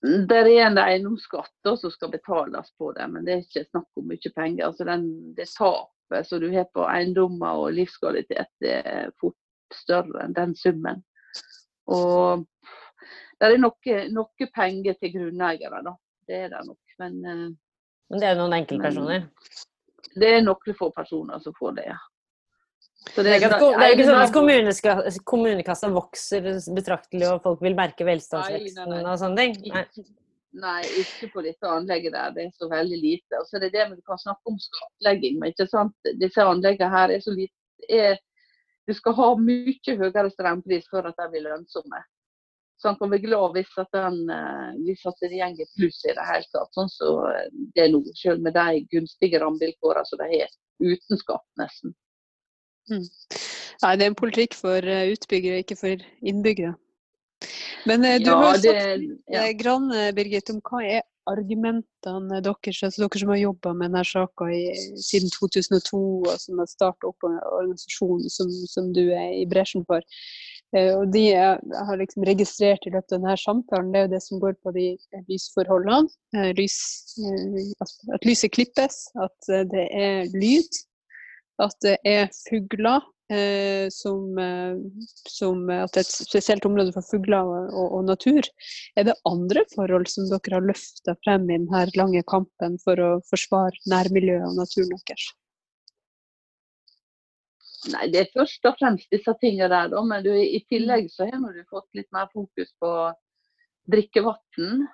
[0.04, 4.06] Det er en eiendomsskatt som skal betales på det, men det er ikke snakk om
[4.12, 4.68] mye penger.
[4.68, 9.38] Altså den, det tapet som du har på eiendommer og livskvalitet, det er fort
[9.74, 11.02] større enn den summen.
[11.90, 12.46] Og
[13.40, 15.98] det er noe, noe penger til grunneiere, da.
[16.28, 16.98] Det er det nok.
[17.02, 17.46] Men eh,
[18.12, 19.26] Men det er jo noen enkeltpersoner.
[20.14, 22.00] Det er noen få personer som får det, ja.
[23.14, 24.92] Så Det er ikke, det er ikke sånn at kommuneska,
[25.28, 29.10] kommunekassa vokser betraktelig og folk vil merke velstandsveksten nei, nei.
[29.10, 29.58] og sånne ting?
[29.74, 29.82] Nei.
[29.84, 30.04] Ikke,
[30.64, 32.32] nei, på dette anlegget der.
[32.32, 33.40] Det er så veldig lite.
[33.40, 36.12] Og så er det det med kan snakke om skattlegging, men ikke sant?
[36.22, 38.16] disse anleggene her er så lite er,
[38.88, 42.00] Du skal ha mye høyere strømpris for at de blir lønnsomme.
[42.84, 46.12] Så han kan være glad hvis at, den, eh, hvis at det går pluss i
[46.12, 46.68] det hele tatt.
[46.76, 47.22] Sånn som
[47.72, 50.50] det er nå, selv med de gunstige rammevilkårene som de har.
[50.84, 51.94] Uten skatt, nesten.
[52.92, 56.74] Nei, det er en politikk for eh, utbyggere, ikke for innbyggere.
[57.88, 59.48] Men eh, du Ja, har sagt ja.
[59.56, 64.50] grann, Birgit, om hva er argumentene deres, altså dere som har jobba med denne saka
[65.00, 69.88] siden 2002, og som har starta opp en organisasjon som, som du er i bresjen
[69.88, 70.04] for.
[70.74, 71.58] Eh, Og de jeg
[71.88, 74.72] har liksom registrert i løpet av denne samtalen, det er jo det som går på
[74.74, 74.86] de
[75.30, 76.10] lysforholdene.
[76.34, 76.78] eh, Lys,
[77.22, 80.70] eh, at- lyset klippes, at eh, det er lyd,
[81.60, 83.02] at det er fugler.
[83.32, 84.76] Eh, som, eh,
[85.26, 88.42] som at det er et spesielt område for fugler og, og, og natur.
[89.00, 93.08] Er det andre forhold som dere har løfta frem i denne lange kampen for å
[93.30, 95.30] forsvare nærmiljøet og naturen deres?
[97.92, 100.02] Nei, det er først og fremst disse tingene der, da.
[100.08, 102.92] Men du, i tillegg så har du fått litt mer fokus på
[103.92, 104.86] drikkevann.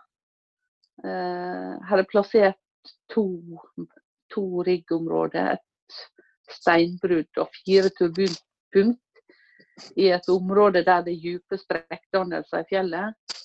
[1.05, 3.27] Eh, her er plassert to,
[4.35, 5.55] to riggområder.
[5.55, 6.01] Et
[6.51, 13.37] steinbrudd og fire turbulpunkt i et område der det er dype sprekkdannelser i fjellet.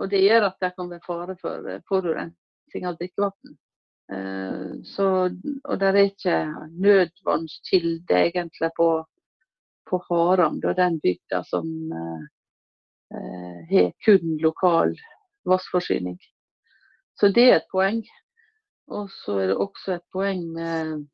[0.00, 3.58] Og det gjør at det kan være fare for eh, forurensning av drikkevann.
[4.12, 5.06] Eh, så,
[5.64, 6.38] og det er ikke
[6.70, 8.88] nødvannskilde egentlig på,
[9.90, 12.26] på Haram, da den bygda som eh,
[13.16, 14.92] eh, har kun lokal
[15.48, 16.18] vannforsyning.
[17.20, 18.04] Så det er et poeng.
[18.92, 21.06] Og så er det også et poeng med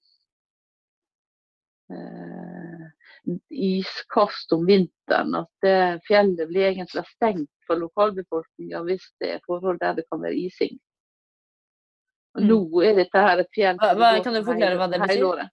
[3.51, 5.37] iskast om vinteren.
[5.39, 10.35] At fjellet blir egentlig stengt for lokalbefolkninga hvis det er forhold der det kan være
[10.49, 10.81] ising.
[12.39, 15.49] Nå er dette her et fjell Hva, hva, Kan du forklare hva det betyr?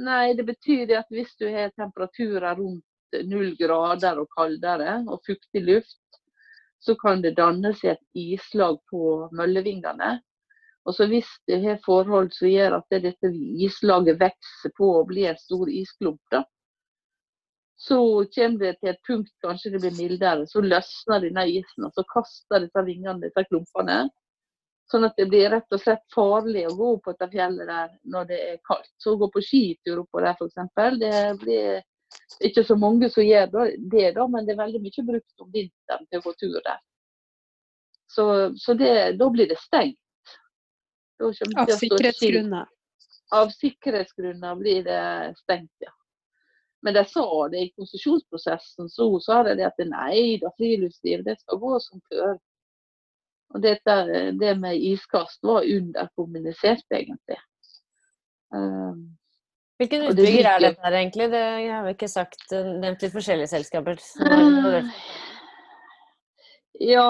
[0.00, 5.64] Nei, det betyr at hvis du har temperaturer rundt null grader og kaldere og fuktig
[5.64, 6.20] luft,
[6.80, 10.20] så kan det danne seg et islag på møllevingene.
[10.88, 13.32] Og så Hvis det har forhold som gjør at det, dette
[13.66, 16.44] islaget vokser på og blir en stor isklump, da,
[17.80, 17.98] så
[18.34, 22.04] kommer det til et punkt kanskje det blir mildere, så løsner denne isen, og så
[22.12, 24.02] kaster disse vingene disse klumpene.
[24.90, 27.92] Sånn at det blir rett og slett farlig å gå opp på dette fjellet der
[28.10, 28.90] når det er kaldt.
[28.98, 31.82] Så å gå på skitur oppå der f.eks., det blir
[32.42, 36.08] ikke så mange som gjør det, da, men det er veldig mye brukt om vinteren
[36.10, 36.80] til å gå tur der.
[38.10, 38.26] Så,
[38.58, 39.98] så det, da blir det stengt.
[41.22, 42.66] Av sikkerhetsgrunner?
[43.36, 45.02] Av sikkerhetsgrunner blir det
[45.44, 45.92] stengt, ja.
[46.82, 51.60] Men de sa det i konsesjonsprosessen, så sa de at nei da, friluftsliv det skal
[51.60, 52.38] gå som før.
[53.50, 53.96] Og dette,
[54.38, 57.38] det med iskast var underkommunisert, egentlig.
[58.54, 59.08] Um,
[59.80, 61.30] Hvilken utbygger er dette her, egentlig?
[61.32, 62.44] Det har vi ikke sagt.
[62.52, 63.98] Nevnt litt forskjellige selskaper.
[66.80, 67.06] Ja,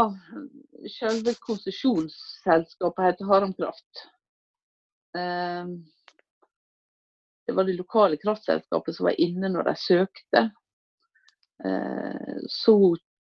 [0.90, 4.04] selve konsesjonsselskapet heter Haram Kraft.
[5.14, 5.76] Um,
[7.46, 10.42] det var det lokale kraftselskapet som var inne når de søkte.
[11.66, 12.76] Uh, så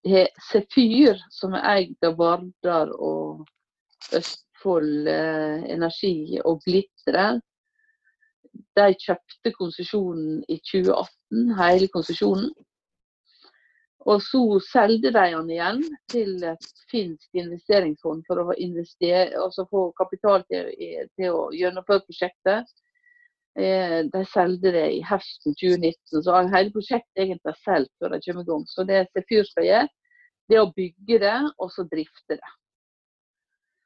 [0.08, 3.46] har Sefyr, som er eid av Vardar og
[4.16, 7.40] Østfold eh, Energi og Glitre,
[8.76, 12.50] de kjøpte konsesjonen i 2018, hele konsesjonen.
[14.10, 20.42] Og så solgte de den igjen til et finsk investeringsfond for å altså få kapital
[20.50, 20.72] til,
[21.14, 22.72] til å gjennomføre prosjektet.
[23.58, 28.20] Eh, de solgte det i høsten 2019, så hele prosjektet egentlig er solgt før de
[28.24, 28.64] kommer i gang.
[28.70, 29.88] Så det Sefyr skal gjøre,
[30.48, 32.52] det er å bygge det, og så drifte det.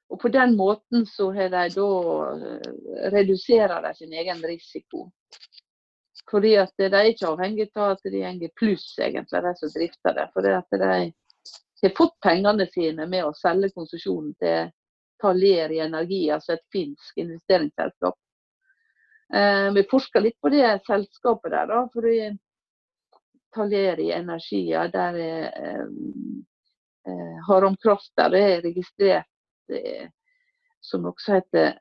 [0.07, 1.91] Og På den måten så har de da
[2.31, 5.09] redusert reduserer de sin egen risiko.
[6.31, 10.15] Fordi at de er ikke avhengig av at de går pluss, egentlig, de som drifter
[10.15, 10.29] det.
[10.35, 10.91] Fordi at de
[11.83, 14.71] har fått pengene sine med å selge konsesjonen til
[15.23, 18.19] Taler i Energi, altså et finsk investeringsselskap.
[19.35, 22.09] Eh, vi forsker litt på det selskapet der, da.
[22.09, 22.39] i
[23.55, 25.87] Taleri Energi, ja, der er eh,
[27.09, 29.33] eh, Haramkraft der er registrert
[30.87, 31.73] som også heter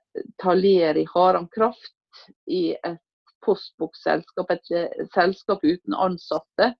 [0.41, 3.01] Taleri Haramkraft i et
[3.45, 6.71] postbokselskap, et selskap uten ansatte,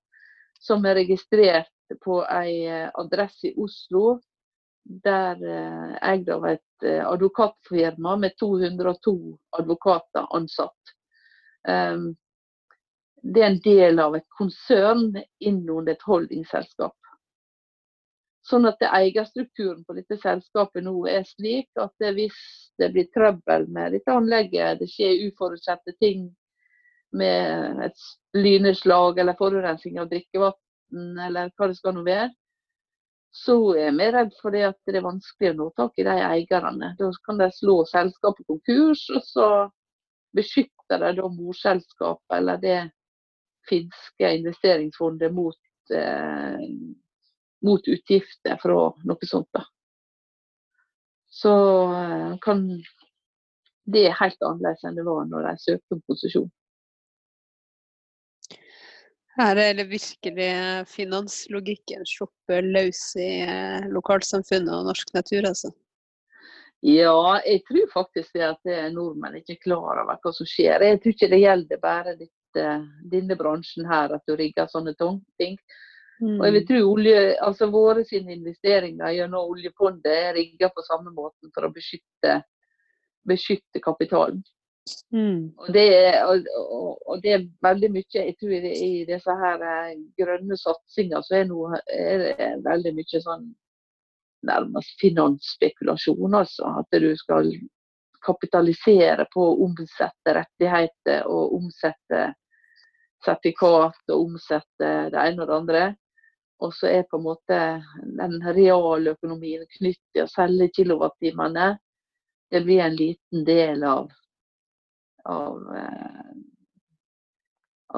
[0.58, 1.70] som er registrert
[2.02, 4.16] på eh, adresse i Oslo
[4.86, 9.16] der eh, eid av et eh, advokatfirma med 202
[9.58, 10.94] advokater ansatt.
[11.68, 12.14] Ehm,
[13.22, 16.94] det er en del av et konsern innunder et holdingselskap.
[18.46, 22.36] Sånn at Eierstrukturen på dette selskapet nå er slik at hvis
[22.78, 26.28] det blir trøbbel med dette anlegget, det skjer uforutsette ting
[27.16, 28.06] med et
[28.38, 32.30] lynnedslag eller forurensning av drikkevann eller hva det skal nå være,
[33.36, 36.14] så er vi redd for det at det er vanskelig å nå tak i de
[36.24, 36.94] eierne.
[36.98, 39.48] Da kan de slå selskapet konkurs, og så
[40.36, 42.78] beskytter de da morselskapet eller det
[43.68, 45.58] finske investeringsfondet mot,
[45.92, 46.64] eh,
[47.66, 48.78] mot utgifter fra
[49.10, 49.50] noe sånt.
[49.52, 49.66] da.
[51.28, 51.54] Så
[51.92, 52.64] eh, kan
[53.86, 56.48] det er helt annerledes enn det var når de søkte om konsesjon.
[59.36, 60.50] Her er det virkelig
[60.88, 65.72] finanslogikken sluppet løs i eh, lokalsamfunnet og norsk natur, altså.
[66.86, 70.84] Ja, jeg tror faktisk det at nordmenn ikke er klar over hva som skjer.
[70.84, 72.60] Jeg tror ikke det gjelder bare ditt,
[73.12, 74.94] denne bransjen her, at du rigger sånne
[75.40, 75.56] ting.
[76.20, 76.38] Mm.
[76.38, 76.68] Og jeg vil mm.
[76.68, 81.72] tro olje, altså Våre sine investeringer gjennom oljefondet er rigga på samme måten for å
[81.74, 82.38] beskytte,
[83.28, 84.40] beskytte kapitalen.
[85.10, 85.52] Mm.
[85.58, 89.62] Og, det er, og, og, det, er, veldig mye jeg tror i, i disse her
[89.66, 93.48] eh, grønne satsinger så er, noe, er det veldig mye sånn
[94.46, 96.34] nærmest finansspekulasjon.
[96.34, 97.50] altså At du skal
[98.26, 102.26] kapitalisere på å omsette rettigheter og omsette
[103.24, 105.86] sertifikat og omsette det ene og det andre.
[106.62, 107.58] Og så er på en måte
[108.16, 111.74] den realøkonomien knyttet til å selge kilowattimene.
[112.50, 114.08] Det blir en liten del av
[115.26, 116.34] av, eh,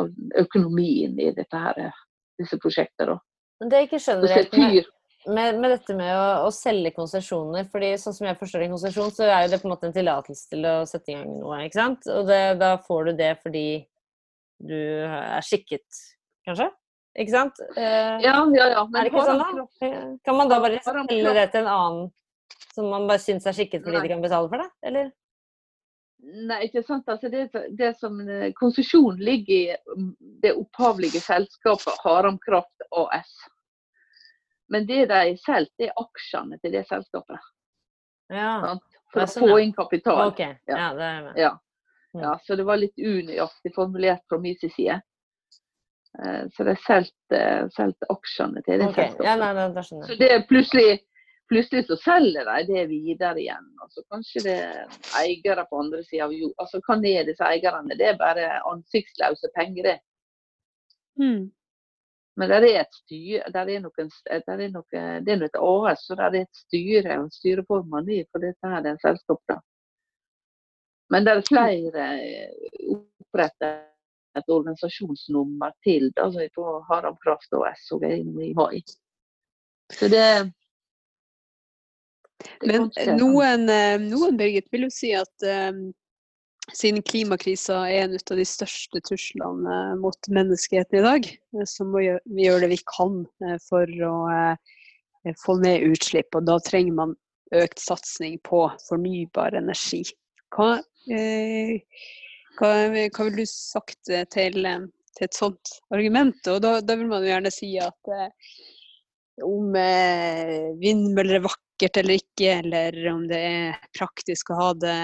[0.00, 0.12] av
[0.42, 1.90] økonomien i dette her,
[2.40, 3.18] disse prosjektene.
[3.58, 4.90] Men det jeg ikke skjønner helt med,
[5.26, 9.14] med, med, dette med å, å selge konsesjoner, fordi sånn som jeg forstår en konsesjon,
[9.14, 11.80] så er det på en måte en tillatelse til å sette i gang noe, ikke
[11.80, 12.10] sant?
[12.14, 13.66] Og det, da får du det fordi
[14.68, 15.86] du er skikket,
[16.46, 16.70] kanskje?
[17.18, 17.58] Ikke sant?
[17.74, 18.84] Eh, Ja, ja, ja.
[18.86, 19.90] er det ikke sånn, da?
[20.26, 22.06] Kan man da bare selge det til en annen
[22.78, 24.04] som man bare syns er skikket fordi Nei.
[24.06, 24.68] de kan betale for det?
[24.86, 25.10] Eller?
[26.18, 27.06] Nei, ikke sant.
[27.08, 27.44] Altså, det,
[27.78, 30.08] det som eh, Konsesjon ligger i mm,
[30.42, 33.30] det opphavlige selskapet Haram Kraft AS.
[34.68, 37.38] Men det de selger, det er aksjene til det selskapet.
[38.28, 38.74] Ja.
[39.12, 39.60] For Ja, å sånn, få ja.
[39.64, 40.24] inn kapital.
[40.32, 40.42] OK.
[40.68, 41.38] Ja, det er med.
[41.40, 41.52] Ja.
[42.14, 42.22] Mm.
[42.24, 44.98] ja, så det var litt unøyaktig formulert fra min side.
[46.24, 49.38] Eh, Så de solgte aksjene til det Ok, Ja, selskapet.
[49.38, 50.98] nei, nei, det Så det er plutselig,
[51.48, 53.68] plutselig så selger de det videre igjen.
[53.82, 56.54] Altså, kanskje det er eiere på andre sida av jord.
[56.62, 57.96] Altså hva er disse eierne?
[57.98, 59.96] Det er bare ansiktsløse penger, det.
[61.18, 61.48] Mm.
[62.38, 65.58] Men det er et styre, der er noen, der er noe, det er noe et
[65.58, 69.64] AS, så der er et styre og styreformann i for dette her det er selskapet.
[71.10, 73.88] Men det er flere eh, opprettet
[74.38, 78.84] et organisasjonsnummer til altså på Haramkraft Kraft og SOG i mai.
[79.90, 80.52] Så det
[82.66, 85.72] Men noen, eh, noen, Birgit, vil jo si at eh,
[86.76, 91.30] siden klimakrisa er en av de største truslene eh, mot menneskeheten i dag,
[91.66, 93.22] så må vi gjøre det vi kan
[93.66, 96.30] for å eh, få ned utslipp.
[96.36, 97.16] Og da trenger man
[97.56, 100.04] økt satsing på fornybar energi.
[100.54, 100.78] Hva,
[101.12, 101.78] eh,
[102.58, 106.40] hva, hva vil du sagt til, til et sånt argument?
[106.52, 108.28] Og da, da vil man jo gjerne si at eh,
[109.44, 114.98] om eh, vindmøller er vakkert eller ikke, eller om det er praktisk å ha det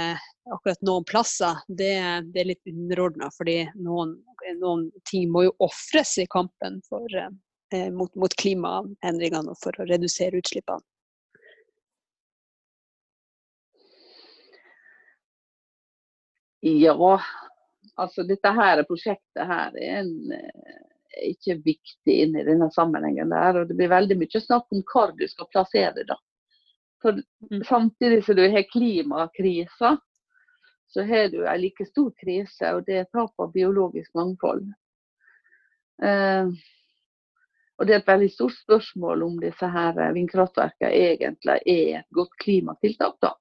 [0.52, 1.94] akkurat noen plasser, det,
[2.32, 3.30] det er litt underordna.
[3.34, 4.16] Fordi noen,
[4.60, 9.88] noen ting må jo ofres i kampen for, eh, mot, mot klimaendringene og for å
[9.88, 10.84] redusere utslippene.
[16.64, 16.96] Ja,
[18.00, 23.30] altså dette her prosjektet her er en, eh, ikke viktig inn i denne sammenhengen.
[23.30, 26.16] der, og Det blir veldig mye snakk om hvor du skal plassere det.
[27.02, 27.64] For Mm.
[27.64, 29.96] Samtidig som du har klimakrisa,
[30.86, 34.72] så har du en like stor krise, og det er tap av biologisk mangfold.
[36.02, 36.46] Eh,
[37.78, 42.36] og Det er et veldig stort spørsmål om disse her vindkraftverkene egentlig er et godt
[42.44, 43.16] klimatiltak.
[43.20, 43.32] da.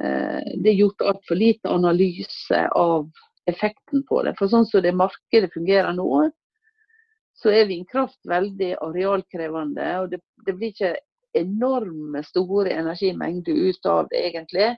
[0.00, 3.10] Eh, Det er gjort altfor lite analyse av
[3.48, 4.34] effekten på det.
[4.38, 6.28] For sånn som det markedet fungerer nå,
[7.38, 9.88] så er vindkraft veldig arealkrevende.
[10.02, 10.96] Og det, det blir ikke
[11.38, 14.72] enorme store energimengder ut av det egentlig.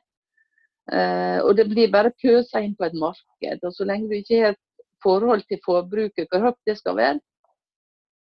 [0.92, 3.64] Eh, og det blir bare pøsa inn på et marked.
[3.64, 4.58] Og så lenge du ikke har
[5.02, 7.20] forhold til forbruket, hvor høyt det skal være,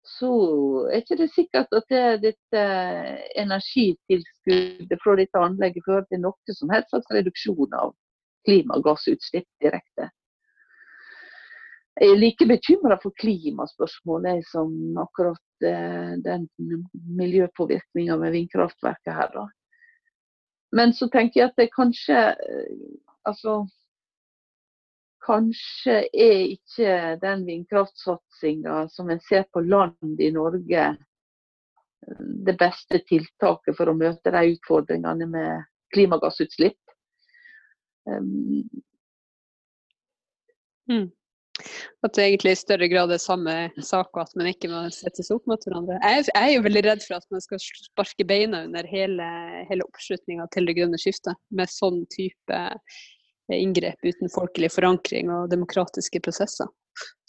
[0.06, 0.32] så
[0.90, 2.62] er ikke det sikkert at det, dette
[3.38, 7.94] energitilskuddet fra dette anlegget fører til noe som helst slags reduksjon av
[8.48, 10.10] klimagassutslipp direkte.
[12.00, 14.72] Jeg er like bekymra for klimaspørsmålet som
[15.02, 16.48] akkurat eh, den
[17.20, 19.34] miljøpåvirkninga med vindkraftverket her.
[19.36, 19.44] Da.
[20.72, 22.90] Men så tenker jeg at det kanskje eh,
[23.22, 23.68] Altså
[25.22, 30.86] Kanskje er ikke den vindkraftsatsinga som en ser på land i Norge,
[32.48, 36.80] det beste tiltaket for å møte de utfordringene med klimagassutslipp.
[38.10, 38.66] Um,
[42.04, 45.30] At det egentlig i større grad er samme sak, og at man ikke må settes
[45.36, 46.00] opp mot hverandre.
[46.02, 49.28] Jeg, jeg er jo veldig redd for at man skal sparke beina under hele,
[49.70, 55.50] hele oppslutninga til det grønne skiftet, med sånn type eh, inngrep uten folkelig forankring og
[55.52, 56.72] demokratiske prosesser.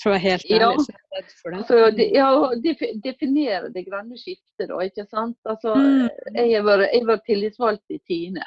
[0.02, 0.70] For å være helt Ja.
[0.70, 1.58] ærlig, så er redd for det.
[1.58, 2.30] altså, de, ja,
[2.64, 4.80] defi- definere det grønne skiftet, da.
[4.86, 5.36] ikke sant?
[5.46, 6.08] Altså, Mm.
[6.34, 8.42] jeg vært- jeg var tillitsvalgt i Tine.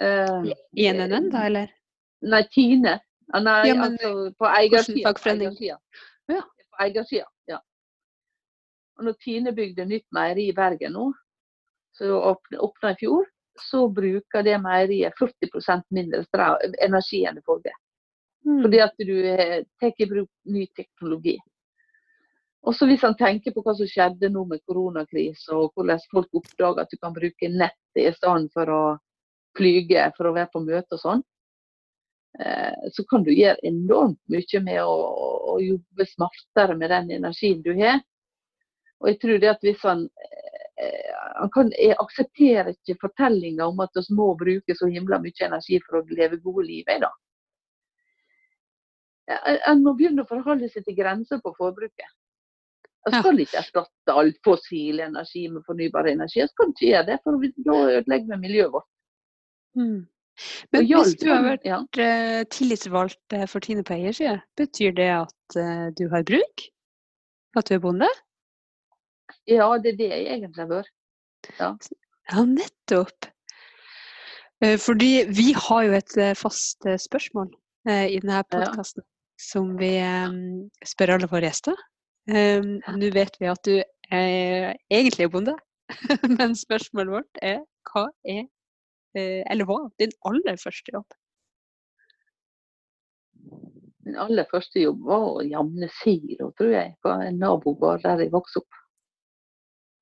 [0.00, 0.46] Uh,
[0.76, 1.70] I NNN, da, eller?
[2.22, 3.00] Nei, Tine.
[3.30, 5.12] Nei, Ja, men altså på eiersida.
[6.26, 6.42] Ja.
[6.70, 7.60] På eiersida, ja.
[8.98, 11.10] Og når Tine bygde nytt meieri i Bergen nå,
[11.96, 13.28] så åpna i fjor,
[13.60, 16.24] så bruker det meieriet 40% mindre
[16.82, 17.76] energi enn det forrige.
[18.46, 18.62] Mm.
[18.64, 21.36] Fordi at du eh, tar i bruk ny teknologi.
[22.66, 26.82] Også hvis han tenker på hva som skjedde nå med koronakrisen, og hvordan folk oppdager
[26.82, 28.82] at du kan bruke nettet i stedet for å
[29.56, 31.22] flyge for å være på møte og sånn,
[32.94, 34.94] så kan du gjøre enormt mye med å,
[35.54, 38.00] å jobbe smartere med den energien du har.
[39.00, 41.10] Og jeg tror det at hvis han eh,
[41.40, 45.80] han kan, Jeg aksepterer ikke fortellinga om at vi må bruke så himla mye energi
[45.86, 46.84] for å leve gode liv.
[46.84, 47.10] i da.
[49.70, 52.08] En må begynne å forholde seg til grenser på forbruket.
[53.08, 53.22] Ja.
[53.22, 56.42] skal ikke erstatte all fossil energi med fornybar energi.
[56.42, 58.88] En skal ikke gjøre det, for da ødelegger vi miljøet vårt.
[59.78, 60.00] Mm.
[60.72, 61.80] Men hvis du har vært ja.
[62.00, 66.66] eh, tillitsvalgt eh, for Tine på eiersida, betyr det at eh, du har bruk?
[67.58, 68.08] At du er bonde?
[69.50, 70.88] ja, det er det jeg egentlig bør.
[71.58, 73.30] Ja, nettopp.
[74.62, 77.50] Eh, Fordi vi har jo et fast spørsmål
[77.88, 79.06] i denne podkasten
[79.40, 80.36] som vi eh,
[80.86, 81.78] spør alle våre gjester.
[82.30, 83.76] Eh, Nå vet vi at du
[84.10, 85.56] er egentlig er bonde,
[86.38, 87.60] men spørsmålet vårt er
[87.90, 88.44] hva er,
[89.16, 91.16] eller hva, din aller første jobb?
[94.06, 98.32] Min aller første jobb var å jamne silo, tror jeg, på en nabogård der jeg
[98.32, 98.78] vokste opp.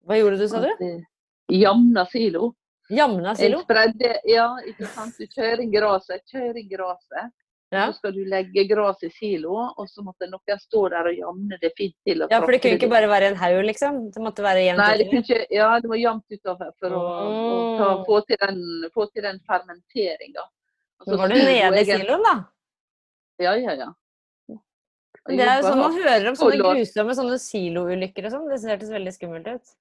[0.08, 0.70] Hva gjorde du, sa du?
[1.52, 2.52] Jamna silo.
[2.88, 3.58] Jamna silo.
[3.58, 5.18] Jeg spredde, ja, ikke sant.
[5.18, 7.34] Du kjører gresset, kjører gresset.
[7.70, 7.86] Ja.
[7.92, 11.58] Så skal du legge gras i silo, og så måtte noen stå der og jamne
[11.60, 12.22] det fint til.
[12.30, 13.98] ja, for det kunne ikke bare være en haug, liksom?
[14.14, 17.58] Det måtte være jevnt Nei, det ikke, ja, det var jevnt utover for å, å
[17.76, 18.04] ta, Mm.
[18.06, 18.62] få, til den,
[18.94, 20.46] få til den fermenteringa.
[21.04, 22.34] Så var du nede i siloen, da?
[23.38, 23.92] Ja, ja, ja.
[25.28, 28.48] Det er jo sånn man hører om sånne grusomme sånne siloulykker og sånn.
[28.48, 29.74] Det hørtes veldig skummelt ut.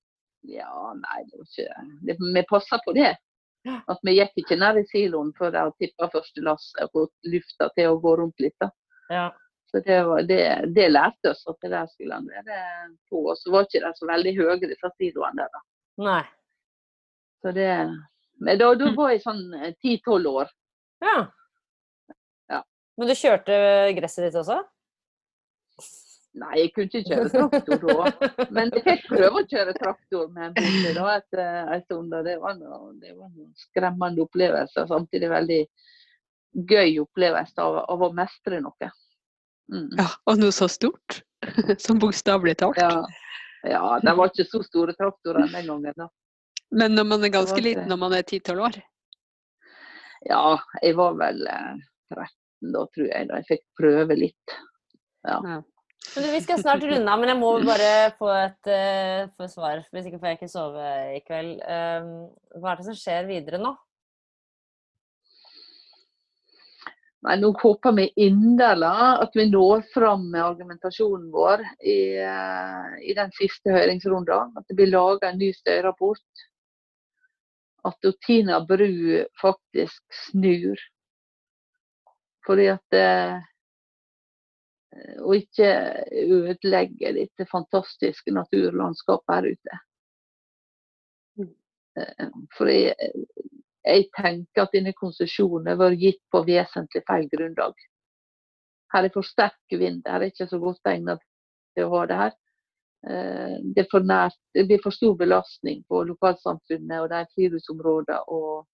[0.44, 3.14] Ja, nei, det var ikke det, Vi passa på det.
[3.92, 7.70] At vi gikk ikke ned i siloen før de tippa første lasset og fått lufta
[7.76, 8.56] til å gå rundt litt.
[8.64, 8.70] da.
[9.10, 9.28] Ja.
[9.72, 10.42] Så det, var, det,
[10.76, 12.60] det lærte oss at det der skulle han være
[13.10, 13.24] på.
[13.26, 15.52] Og så var ikke de så veldig høye, disse siloene der.
[15.52, 15.64] da.
[16.08, 16.22] Nei.
[17.44, 17.72] Så det,
[18.40, 19.44] men da, da var jeg sånn
[19.84, 20.54] ti-tolv år.
[21.04, 21.18] Ja.
[22.54, 22.64] Ja.
[22.98, 23.60] Men du kjørte
[23.98, 24.62] gresset ditt også?
[26.38, 28.30] Nei, jeg kunne ikke kjøre traktor da.
[28.54, 32.14] Men jeg fikk prøve å kjøre traktor med en bonde da etter en stund.
[32.14, 34.84] og Det var noe, det var noe skremmende opplevelse.
[34.84, 35.62] og Samtidig veldig
[36.72, 38.92] gøy opplevelse av, av å mestre noe.
[39.74, 39.90] Mm.
[39.98, 41.22] Ja, og noe så stort.
[41.84, 42.80] Som bokstavelig talt.
[42.82, 43.04] Ja.
[43.68, 45.94] ja, det var ikke så store traktorer den gangen.
[45.98, 46.10] da.
[46.72, 48.80] Men når man er ganske liten, når man er 10-12 år.
[50.28, 51.74] Ja, jeg var vel eh,
[52.14, 53.28] 13 da, tror jeg.
[53.30, 54.58] da Jeg fikk prøve litt.
[56.16, 59.84] Men Vi skal snart runde av, men jeg må bare få et uh, få svar.
[59.94, 60.88] Hvis ikke får jeg ikke sove
[61.18, 61.60] i kveld.
[61.62, 62.16] Um,
[62.58, 63.76] hva er det som skjer videre nå?
[67.26, 68.90] Nei, Nå håper vi inderlig
[69.24, 74.54] at vi når fram med argumentasjonen vår i, eh, i den siste høringsrunden.
[74.56, 76.46] At det blir laga en ny støyrapport.
[77.90, 80.80] At Tina Bru faktisk snur.
[82.48, 83.42] Fordi at eh,
[85.20, 85.68] Og ikke
[86.12, 89.80] ødelegge dette fantastiske naturlandskapet her ute.
[91.38, 91.52] Mm.
[92.00, 92.96] Eh, For jeg,
[93.86, 97.76] jeg tenker at denne konsesjonen har vært gitt på vesentlig feil grunnlag.
[98.94, 101.24] Her er for sterk vind, her er ikke så godt egnet
[101.76, 102.36] til å ha det her.
[103.10, 108.24] Eh, Det, er for nært, det blir for stor belastning på lokalsamfunnet og de friluftsområdene
[108.28, 108.66] og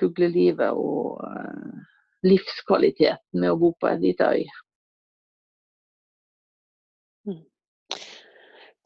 [0.00, 1.82] fuglelivet og eh,
[2.24, 4.46] livskvaliteten med å bo på en liten øy.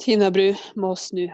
[0.02, 1.26] Tina Bru må snu.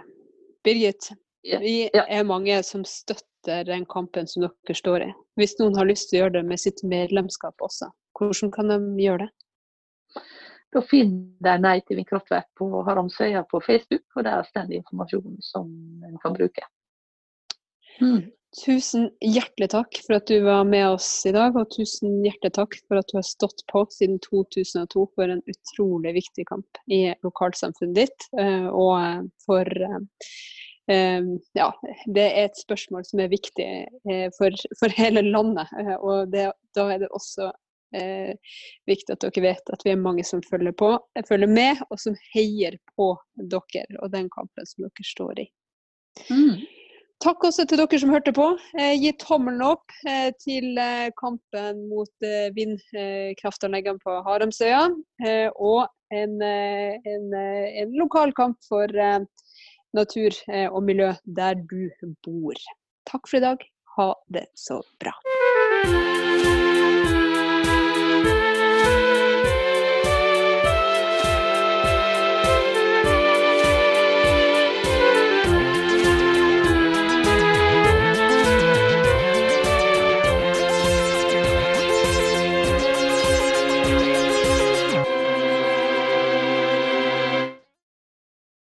[0.65, 1.11] Birgit,
[1.45, 1.61] yeah.
[1.61, 5.11] vi er mange som støtter den kampen som dere står i.
[5.37, 8.79] Hvis noen har lyst til å gjøre det med sitt medlemskap også, hvordan kan de
[9.05, 10.25] gjøre det?
[10.75, 15.37] Da finner de Nei til vindkraftverk på Haramsøya på Facebook, og der står det informasjon
[15.45, 15.69] som
[16.09, 16.65] en kan bruke.
[18.01, 18.33] Mm.
[18.55, 22.77] Tusen hjertelig takk for at du var med oss i dag, og tusen hjertelig takk
[22.87, 27.97] for at du har stått på siden 2002 for en utrolig viktig kamp i lokalsamfunnet
[27.99, 28.29] ditt.
[28.39, 29.99] eh, Og for eh,
[30.87, 31.27] eh,
[31.59, 31.73] Ja,
[32.07, 35.75] det er et spørsmål som er viktig eh, for, for hele landet.
[35.81, 37.51] eh, Og det, da er det også
[37.97, 38.39] eh,
[38.87, 40.93] viktig at dere vet at vi er mange som følger på,
[41.27, 45.51] følger med, og som heier på dere og den kampen som dere står i.
[46.31, 46.84] Mm.
[47.23, 48.47] Takk også til dere som hørte på.
[48.79, 54.89] Eh, gi tommelen opp eh, til eh, kampen mot vindkraftanleggene på Haramsøya.
[55.55, 58.91] Og en, en, en lokal kamp for
[59.95, 60.37] natur
[60.71, 61.89] og miljø der du
[62.27, 62.61] bor.
[63.11, 63.65] Takk for i dag.
[63.97, 65.15] Ha det så bra.